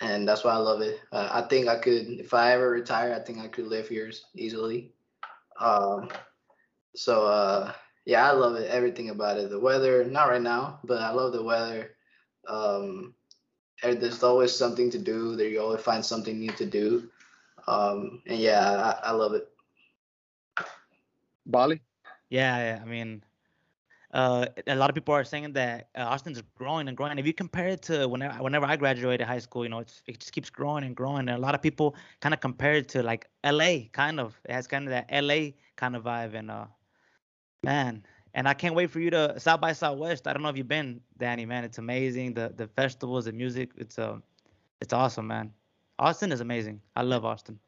And 0.00 0.26
that's 0.26 0.44
why 0.44 0.52
I 0.52 0.56
love 0.56 0.80
it. 0.80 1.00
Uh, 1.12 1.28
I 1.30 1.42
think 1.42 1.68
I 1.68 1.78
could, 1.78 2.08
if 2.08 2.34
I 2.34 2.52
ever 2.52 2.70
retire, 2.70 3.14
I 3.14 3.20
think 3.20 3.38
I 3.38 3.48
could 3.48 3.66
live 3.66 3.88
here 3.88 4.10
easily. 4.34 4.92
Um, 5.60 6.08
so 6.96 7.26
uh, 7.26 7.72
yeah, 8.04 8.28
I 8.28 8.32
love 8.32 8.56
it. 8.56 8.70
Everything 8.70 9.10
about 9.10 9.38
it. 9.38 9.50
The 9.50 9.58
weather, 9.58 10.04
not 10.04 10.28
right 10.28 10.42
now, 10.42 10.80
but 10.84 11.00
I 11.00 11.10
love 11.10 11.32
the 11.32 11.42
weather. 11.42 11.92
Um, 12.46 13.14
and 13.82 14.00
there's 14.00 14.22
always 14.22 14.54
something 14.54 14.90
to 14.90 14.98
do. 14.98 15.36
There 15.36 15.48
you 15.48 15.60
always 15.60 15.80
find 15.80 16.04
something 16.04 16.38
new 16.38 16.52
to 16.52 16.66
do. 16.66 17.08
Um, 17.66 18.22
and 18.26 18.38
yeah, 18.38 18.96
I, 19.02 19.08
I 19.08 19.10
love 19.12 19.32
it. 19.32 19.48
Bali? 21.46 21.80
Yeah, 22.28 22.58
yeah, 22.58 22.82
I 22.82 22.86
mean, 22.86 23.22
uh, 24.12 24.46
a 24.66 24.76
lot 24.76 24.88
of 24.90 24.94
people 24.94 25.12
are 25.12 25.24
saying 25.24 25.52
that 25.54 25.88
uh, 25.96 26.02
Austin's 26.02 26.40
growing 26.54 26.88
and 26.88 26.96
growing. 26.96 27.18
If 27.18 27.26
you 27.26 27.34
compare 27.34 27.68
it 27.68 27.82
to 27.82 28.06
whenever 28.06 28.42
whenever 28.42 28.64
I 28.64 28.76
graduated 28.76 29.26
high 29.26 29.40
school, 29.40 29.64
you 29.64 29.70
know, 29.70 29.80
it's, 29.80 30.02
it 30.06 30.20
just 30.20 30.32
keeps 30.32 30.50
growing 30.50 30.84
and 30.84 30.94
growing. 30.94 31.28
And 31.28 31.30
a 31.30 31.38
lot 31.38 31.54
of 31.54 31.60
people 31.60 31.96
kind 32.20 32.32
of 32.32 32.40
compare 32.40 32.74
it 32.74 32.88
to 32.90 33.02
like 33.02 33.28
LA, 33.44 33.88
kind 33.92 34.20
of. 34.20 34.38
It 34.44 34.52
has 34.52 34.66
kind 34.66 34.84
of 34.84 34.90
that 34.90 35.10
LA 35.10 35.50
kind 35.76 35.96
of 35.96 36.04
vibe. 36.04 36.34
And 36.34 36.50
uh, 36.50 36.66
man, 37.64 38.04
and 38.34 38.48
I 38.48 38.54
can't 38.54 38.74
wait 38.74 38.90
for 38.90 39.00
you 39.00 39.10
to 39.10 39.38
South 39.40 39.60
by 39.60 39.72
Southwest. 39.72 40.26
I 40.26 40.32
don't 40.32 40.42
know 40.42 40.48
if 40.48 40.56
you've 40.56 40.68
been, 40.68 41.00
Danny. 41.18 41.46
Man, 41.46 41.64
it's 41.64 41.78
amazing. 41.78 42.34
The 42.34 42.52
the 42.56 42.68
festivals, 42.68 43.26
the 43.26 43.32
music, 43.32 43.70
it's 43.76 43.98
uh, 43.98 44.18
it's 44.80 44.92
awesome, 44.92 45.26
man. 45.26 45.52
Austin 45.98 46.32
is 46.32 46.40
amazing. 46.40 46.80
I 46.96 47.02
love 47.02 47.24
Austin. 47.24 47.58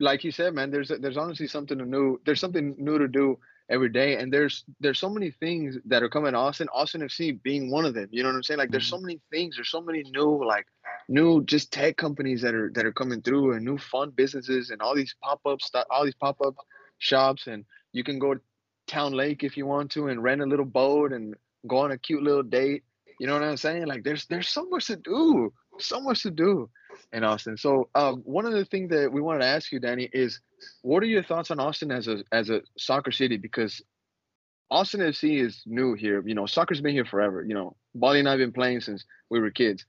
like 0.00 0.24
you 0.24 0.30
said, 0.30 0.54
man, 0.54 0.70
there's 0.70 0.92
there's 1.00 1.16
honestly 1.16 1.46
something 1.46 1.78
new. 1.78 2.20
There's 2.24 2.40
something 2.40 2.74
new 2.78 2.98
to 2.98 3.08
do 3.08 3.38
every 3.70 3.88
day, 3.88 4.16
and 4.16 4.32
there's 4.32 4.64
there's 4.80 4.98
so 4.98 5.10
many 5.10 5.30
things 5.30 5.76
that 5.86 6.02
are 6.02 6.08
coming. 6.08 6.32
to 6.32 6.38
Austin, 6.38 6.68
Austin 6.72 7.02
FC 7.02 7.42
being 7.42 7.70
one 7.70 7.84
of 7.84 7.94
them. 7.94 8.08
You 8.10 8.22
know 8.22 8.28
what 8.28 8.36
I'm 8.36 8.42
saying? 8.42 8.58
Like 8.58 8.70
there's 8.70 8.86
so 8.86 8.98
many 9.00 9.20
things. 9.30 9.56
There's 9.56 9.70
so 9.70 9.80
many 9.80 10.04
new 10.12 10.44
like 10.44 10.66
new 11.08 11.44
just 11.44 11.72
tech 11.72 11.96
companies 11.96 12.42
that 12.42 12.54
are 12.54 12.70
that 12.74 12.86
are 12.86 12.92
coming 12.92 13.22
through, 13.22 13.54
and 13.54 13.64
new 13.64 13.78
fun 13.78 14.10
businesses, 14.10 14.70
and 14.70 14.80
all 14.80 14.94
these 14.94 15.14
pop 15.22 15.40
ups, 15.46 15.70
all 15.90 16.04
these 16.04 16.14
pop 16.14 16.40
up 16.40 16.56
shops, 16.98 17.46
and 17.46 17.64
you 17.92 18.04
can 18.04 18.18
go 18.18 18.34
to 18.34 18.40
Town 18.86 19.12
Lake 19.12 19.44
if 19.44 19.56
you 19.56 19.66
want 19.66 19.90
to, 19.92 20.08
and 20.08 20.22
rent 20.22 20.40
a 20.40 20.46
little 20.46 20.64
boat 20.64 21.12
and 21.12 21.34
go 21.66 21.78
on 21.78 21.92
a 21.92 21.98
cute 21.98 22.22
little 22.22 22.42
date. 22.42 22.84
You 23.20 23.26
know 23.26 23.34
what 23.34 23.42
I'm 23.42 23.56
saying? 23.56 23.86
Like 23.86 24.04
there's 24.04 24.26
there's 24.26 24.48
so 24.48 24.64
much 24.66 24.86
to 24.86 24.96
do, 24.96 25.52
so 25.78 26.00
much 26.00 26.22
to 26.22 26.30
do 26.30 26.70
in 27.12 27.24
Austin. 27.24 27.56
So 27.56 27.88
um, 27.94 28.22
one 28.24 28.46
of 28.46 28.52
the 28.52 28.64
things 28.64 28.90
that 28.90 29.12
we 29.12 29.20
wanted 29.20 29.40
to 29.40 29.46
ask 29.46 29.72
you, 29.72 29.80
Danny, 29.80 30.08
is 30.12 30.40
what 30.82 31.02
are 31.02 31.06
your 31.06 31.22
thoughts 31.22 31.50
on 31.50 31.60
Austin 31.60 31.90
as 31.90 32.08
a 32.08 32.22
as 32.32 32.50
a 32.50 32.62
soccer 32.76 33.10
city? 33.10 33.36
Because 33.36 33.82
Austin 34.70 35.00
FC 35.00 35.44
is 35.44 35.62
new 35.66 35.94
here. 35.94 36.22
You 36.26 36.34
know, 36.34 36.46
soccer's 36.46 36.80
been 36.80 36.92
here 36.92 37.04
forever. 37.04 37.44
You 37.44 37.54
know, 37.54 37.76
Bali 37.94 38.20
and 38.20 38.28
I've 38.28 38.38
been 38.38 38.52
playing 38.52 38.80
since 38.80 39.04
we 39.30 39.40
were 39.40 39.50
kids, 39.50 39.84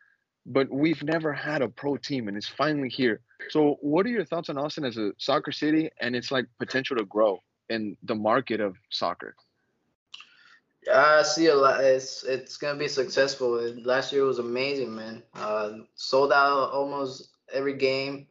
but 0.50 0.70
we've 0.72 1.04
never 1.04 1.32
had 1.32 1.62
a 1.62 1.70
pro 1.70 1.96
team, 1.96 2.28
and 2.28 2.36
it's 2.36 2.48
finally 2.48 2.90
here. 2.90 3.22
So, 3.50 3.78
what 3.82 4.06
are 4.06 4.10
your 4.10 4.26
thoughts 4.26 4.50
on 4.50 4.58
Austin 4.58 4.84
as 4.84 4.98
a 4.98 5.12
soccer 5.18 5.52
city 5.52 5.90
and 6.02 6.16
its 6.16 6.32
like 6.32 6.48
potential 6.58 6.98
to 6.98 7.06
grow 7.06 7.40
in 7.70 7.96
the 8.04 8.16
market 8.16 8.60
of 8.60 8.76
soccer? 8.90 9.36
I 10.92 11.22
see 11.22 11.48
a 11.48 11.56
lot. 11.56 11.84
It's 11.84 12.24
it's 12.24 12.58
gonna 12.58 12.80
be 12.80 12.88
successful. 12.88 13.52
Last 13.84 14.12
year 14.12 14.24
was 14.24 14.40
amazing, 14.40 14.96
man. 14.96 15.24
Uh, 15.36 15.72
sold 15.94 16.34
out 16.34 16.72
almost 16.72 17.30
every 17.54 17.78
game, 17.78 18.28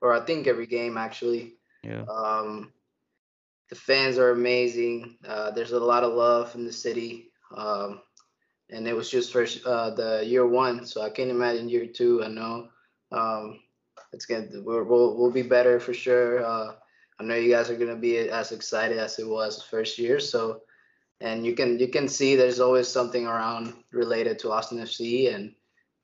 or 0.00 0.12
I 0.12 0.24
think 0.24 0.46
every 0.46 0.66
game 0.66 0.96
actually. 0.96 1.54
Yeah. 1.82 2.02
Um, 2.02 2.72
the 3.68 3.74
fans 3.74 4.16
are 4.16 4.30
amazing. 4.30 5.16
Uh, 5.26 5.50
there's 5.50 5.72
a 5.72 5.80
lot 5.80 6.04
of 6.04 6.14
love 6.14 6.54
in 6.54 6.64
the 6.64 6.72
city, 6.72 7.30
um, 7.54 8.00
and 8.70 8.86
it 8.86 8.94
was 8.94 9.10
just 9.10 9.32
first 9.32 9.64
uh, 9.64 9.90
the 9.90 10.24
year 10.24 10.46
one, 10.46 10.84
so 10.84 11.02
I 11.02 11.10
can't 11.10 11.30
imagine 11.30 11.68
year 11.68 11.86
two. 11.86 12.22
I 12.22 12.28
know 12.28 12.68
um, 13.12 13.60
it's 14.12 14.26
gonna 14.26 14.46
we're, 14.62 14.84
we'll 14.84 15.16
we'll 15.16 15.30
be 15.30 15.42
better 15.42 15.80
for 15.80 15.94
sure. 15.94 16.44
Uh, 16.44 16.72
I 17.18 17.24
know 17.24 17.34
you 17.34 17.50
guys 17.50 17.70
are 17.70 17.76
gonna 17.76 17.96
be 17.96 18.18
as 18.18 18.52
excited 18.52 18.98
as 18.98 19.18
it 19.18 19.26
was 19.26 19.62
first 19.62 19.98
year, 19.98 20.20
so 20.20 20.62
and 21.20 21.44
you 21.44 21.54
can 21.54 21.78
you 21.78 21.88
can 21.88 22.08
see 22.08 22.36
there's 22.36 22.60
always 22.60 22.88
something 22.88 23.26
around 23.26 23.74
related 23.90 24.38
to 24.40 24.52
Austin 24.52 24.78
FC 24.78 25.34
and 25.34 25.54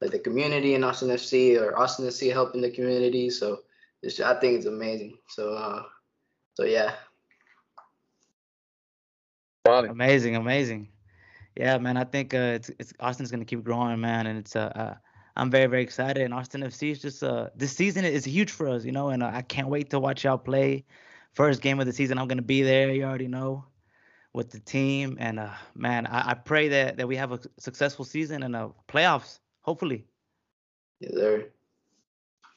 like 0.00 0.10
the 0.10 0.18
community 0.18 0.74
in 0.74 0.84
Austin 0.84 1.08
FC 1.08 1.60
or 1.60 1.78
Austin 1.78 2.06
FC 2.06 2.32
helping 2.32 2.60
the 2.60 2.70
community. 2.70 3.30
So 3.30 3.60
it's, 4.02 4.20
I 4.20 4.38
think 4.40 4.56
it's 4.56 4.66
amazing. 4.66 5.16
So 5.28 5.52
uh, 5.54 5.82
so 6.54 6.64
yeah. 6.64 6.94
Bali. 9.64 9.88
Amazing, 9.88 10.36
amazing. 10.36 10.88
Yeah, 11.56 11.78
man. 11.78 11.96
I 11.96 12.04
think 12.04 12.34
uh, 12.34 12.38
it's, 12.56 12.70
it's 12.78 12.92
Austin's 13.00 13.30
gonna 13.30 13.44
keep 13.44 13.62
growing, 13.64 14.00
man, 14.00 14.26
and 14.26 14.38
it's 14.38 14.56
uh, 14.56 14.72
uh 14.74 14.94
I'm 15.36 15.50
very 15.50 15.66
very 15.66 15.82
excited. 15.82 16.22
And 16.22 16.34
Austin 16.34 16.62
FC 16.62 16.90
is 16.90 17.00
just 17.00 17.22
uh 17.22 17.50
this 17.54 17.74
season 17.76 18.04
is 18.04 18.24
huge 18.24 18.50
for 18.50 18.68
us, 18.68 18.84
you 18.84 18.92
know, 18.92 19.08
and 19.10 19.22
uh, 19.22 19.30
I 19.32 19.42
can't 19.42 19.68
wait 19.68 19.90
to 19.90 19.98
watch 19.98 20.24
y'all 20.24 20.38
play. 20.38 20.84
First 21.32 21.60
game 21.62 21.80
of 21.80 21.86
the 21.86 21.92
season, 21.92 22.18
I'm 22.18 22.28
gonna 22.28 22.42
be 22.42 22.62
there. 22.62 22.90
You 22.92 23.04
already 23.04 23.28
know, 23.28 23.64
with 24.32 24.50
the 24.50 24.60
team, 24.60 25.16
and 25.20 25.38
uh 25.40 25.50
man, 25.74 26.06
I, 26.06 26.30
I 26.30 26.34
pray 26.34 26.68
that 26.68 26.96
that 26.98 27.06
we 27.08 27.16
have 27.16 27.32
a 27.32 27.40
successful 27.58 28.04
season 28.04 28.42
and 28.42 28.54
uh 28.56 28.68
playoffs, 28.88 29.40
hopefully. 29.62 30.06
Yeah, 31.00 31.10
there. 31.14 31.50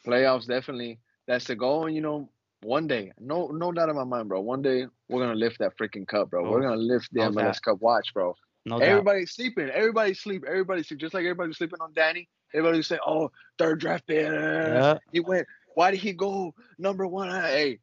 playoffs 0.05 0.47
definitely 0.47 0.99
that's 1.27 1.45
the 1.45 1.55
goal 1.55 1.85
and 1.85 1.95
you 1.95 2.01
know 2.01 2.29
one 2.63 2.87
day 2.87 3.11
no 3.19 3.47
no 3.47 3.71
doubt 3.71 3.89
in 3.89 3.95
my 3.95 4.03
mind 4.03 4.27
bro 4.29 4.39
one 4.41 4.61
day 4.61 4.85
we're 5.09 5.21
gonna 5.21 5.35
lift 5.35 5.59
that 5.59 5.77
freaking 5.77 6.07
cup 6.07 6.29
bro 6.29 6.43
we're 6.45 6.61
Oh, 6.61 6.63
gonna 6.63 6.75
lift 6.75 7.09
the 7.13 7.19
how's 7.19 7.35
mls 7.35 7.59
that? 7.59 7.61
cup 7.61 7.79
watch 7.81 8.13
bro 8.13 8.35
No. 8.67 8.79
Everybody's 8.79 9.31
sleeping. 9.31 9.69
Everybody's 9.69 10.19
sleep. 10.19 10.43
Everybody's 10.45 10.89
sleep. 10.89 10.99
Just 10.99 11.13
like 11.13 11.21
everybody's 11.21 11.57
sleeping 11.57 11.79
on 11.79 11.93
Danny. 11.93 12.27
Everybody 12.53 12.81
say, 12.81 12.99
"Oh, 13.05 13.31
third 13.57 13.79
draft 13.79 14.05
pick. 14.07 14.25
Yeah. 14.25 14.97
He 15.13 15.21
went. 15.21 15.47
Why 15.75 15.91
did 15.91 16.01
he 16.01 16.11
go 16.11 16.53
number 16.77 17.07
one?" 17.07 17.29
Hey, 17.29 17.79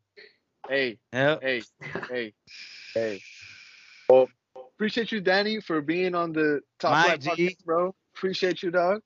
hey, 0.68 0.98
Yeah. 1.12 1.38
hey, 1.40 1.62
hey, 2.10 2.34
hey. 2.92 3.22
Well, 4.10 4.28
appreciate 4.74 5.10
you, 5.10 5.22
Danny, 5.22 5.60
for 5.60 5.80
being 5.80 6.14
on 6.14 6.32
the 6.32 6.60
top 6.78 6.92
My 6.92 7.16
podcast, 7.16 7.64
bro. 7.64 7.94
Appreciate 8.14 8.62
you, 8.62 8.70
dog. 8.70 9.00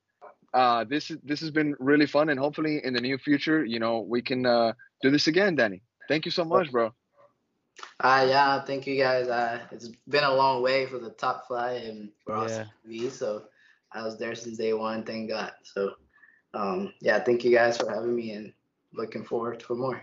Uh, 0.53 0.83
this 0.83 1.13
is 1.13 1.19
this 1.23 1.41
has 1.41 1.53
been 1.53 1.77
really 1.79 2.07
fun, 2.07 2.29
and 2.29 2.41
hopefully 2.41 2.81
in 2.83 2.93
the 2.93 3.01
near 3.01 3.19
future, 3.19 3.65
you 3.65 3.79
know, 3.79 4.01
we 4.01 4.21
can 4.21 4.47
uh, 4.47 4.73
do 5.01 5.11
this 5.11 5.29
again, 5.29 5.55
Danny. 5.55 5.83
Thank 6.09 6.25
you 6.25 6.33
so 6.33 6.45
much, 6.45 6.73
bro. 6.73 6.93
Uh, 8.01 8.27
yeah, 8.29 8.61
thank 8.63 8.87
you 8.87 8.97
guys. 8.97 9.29
Uh, 9.29 9.61
it's 9.71 9.89
been 10.09 10.25
a 10.25 10.35
long 10.35 10.63
way 10.63 10.87
for 10.87 10.99
the 10.99 11.11
Top 11.11 11.47
Flight 11.47 11.85
and 11.85 12.11
for 12.25 12.37
Yeah. 12.37 12.43
Austin 12.45 12.69
FC. 12.87 13.11
So 13.11 13.45
I 13.93 14.03
was 14.03 14.19
there 14.19 14.35
since 14.35 14.57
day 14.57 14.73
one. 14.73 15.05
Thank 15.05 15.31
God. 15.31 15.53
So, 15.63 15.95
um, 16.55 16.93
yeah, 17.01 17.19
thank 17.19 17.45
you 17.45 17.53
guys 17.55 17.77
for 17.79 17.91
having 17.91 18.15
me 18.15 18.33
and 18.33 18.53
looking 18.93 19.25
forward 19.25 19.63
for 19.63 19.75
more. 19.75 20.03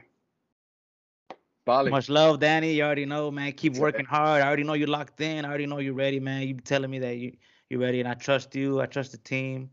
Bali. 1.65 1.89
Much 1.89 2.09
love, 2.09 2.39
Danny. 2.39 2.73
You 2.73 2.83
already 2.83 3.05
know, 3.05 3.31
man. 3.31 3.51
Keep 3.53 3.73
It's 3.73 3.79
working 3.79 4.05
hard. 4.05 4.41
I 4.41 4.47
already 4.47 4.63
know 4.63 4.73
you're 4.73 4.88
locked 4.88 5.19
in. 5.21 5.45
I 5.45 5.47
already 5.47 5.65
know 5.65 5.79
you're 5.79 5.93
ready, 5.95 6.19
man. 6.19 6.47
You 6.47 6.53
be 6.53 6.61
telling 6.61 6.91
me 6.91 6.99
that 6.99 7.17
you 7.17 7.35
you're 7.69 7.79
ready, 7.79 7.99
and 7.99 8.07
I 8.07 8.13
trust 8.13 8.55
you. 8.55 8.79
I 8.81 8.85
trust 8.85 9.11
the 9.11 9.17
team. 9.17 9.71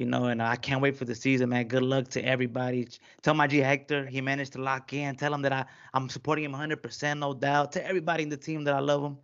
You 0.00 0.06
know, 0.06 0.24
and 0.28 0.42
I 0.42 0.56
can't 0.56 0.80
wait 0.80 0.96
for 0.96 1.04
the 1.04 1.14
season, 1.14 1.50
man. 1.50 1.68
Good 1.68 1.82
luck 1.82 2.08
to 2.08 2.24
everybody. 2.24 2.88
Tell 3.20 3.34
my 3.34 3.46
G 3.46 3.58
Hector 3.58 4.06
he 4.06 4.22
managed 4.22 4.54
to 4.54 4.58
lock 4.62 4.94
in. 4.94 5.14
Tell 5.14 5.34
him 5.34 5.42
that 5.42 5.52
I 5.52 5.66
I'm 5.92 6.08
supporting 6.08 6.46
him 6.46 6.52
100%, 6.52 7.18
no 7.18 7.34
doubt. 7.34 7.72
To 7.72 7.86
everybody 7.86 8.22
in 8.22 8.30
the 8.30 8.36
team 8.38 8.64
that 8.64 8.74
I 8.74 8.78
love 8.78 9.04
him. 9.04 9.18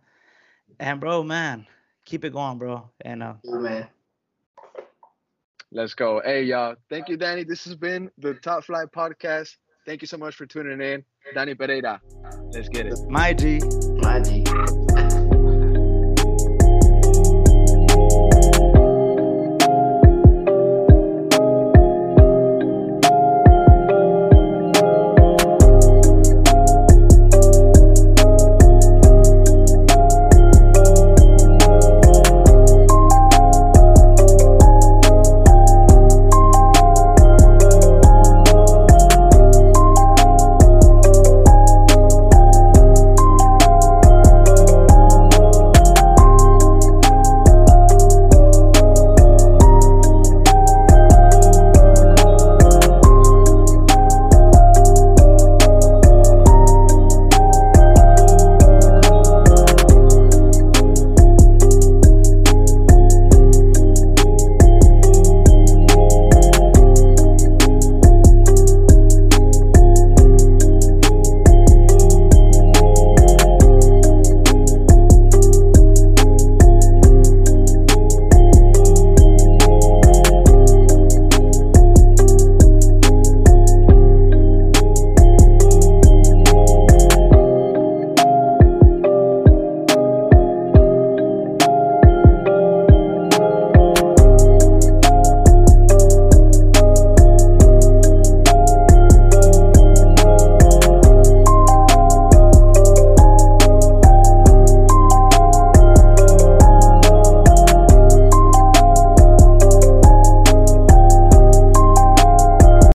And 0.79 0.99
bro, 0.99 1.23
man, 1.23 1.65
keep 2.05 2.23
it 2.25 2.31
going, 2.31 2.59
bro. 2.59 2.91
And 3.01 3.23
uh, 3.23 3.33
Yeah, 3.43 3.55
man. 3.55 3.87
Let's 5.71 5.95
go. 5.95 6.21
Hey, 6.23 6.43
y'all. 6.43 6.75
Thank 6.91 7.09
you, 7.09 7.17
Danny. 7.17 7.43
This 7.43 7.65
has 7.65 7.75
been 7.75 8.11
the 8.19 8.35
Top 8.35 8.63
Flight 8.63 8.91
Podcast. 8.91 9.57
Thank 9.87 10.03
you 10.03 10.07
so 10.07 10.17
much 10.17 10.35
for 10.35 10.45
tuning 10.45 10.79
in. 10.79 11.03
Danny 11.33 11.55
Pereira. 11.55 11.99
Let's 12.53 12.69
get 12.69 12.85
it. 12.85 12.99
my 13.09 13.33
G. 13.33 13.59
My 14.03 14.19
G. 14.19 15.23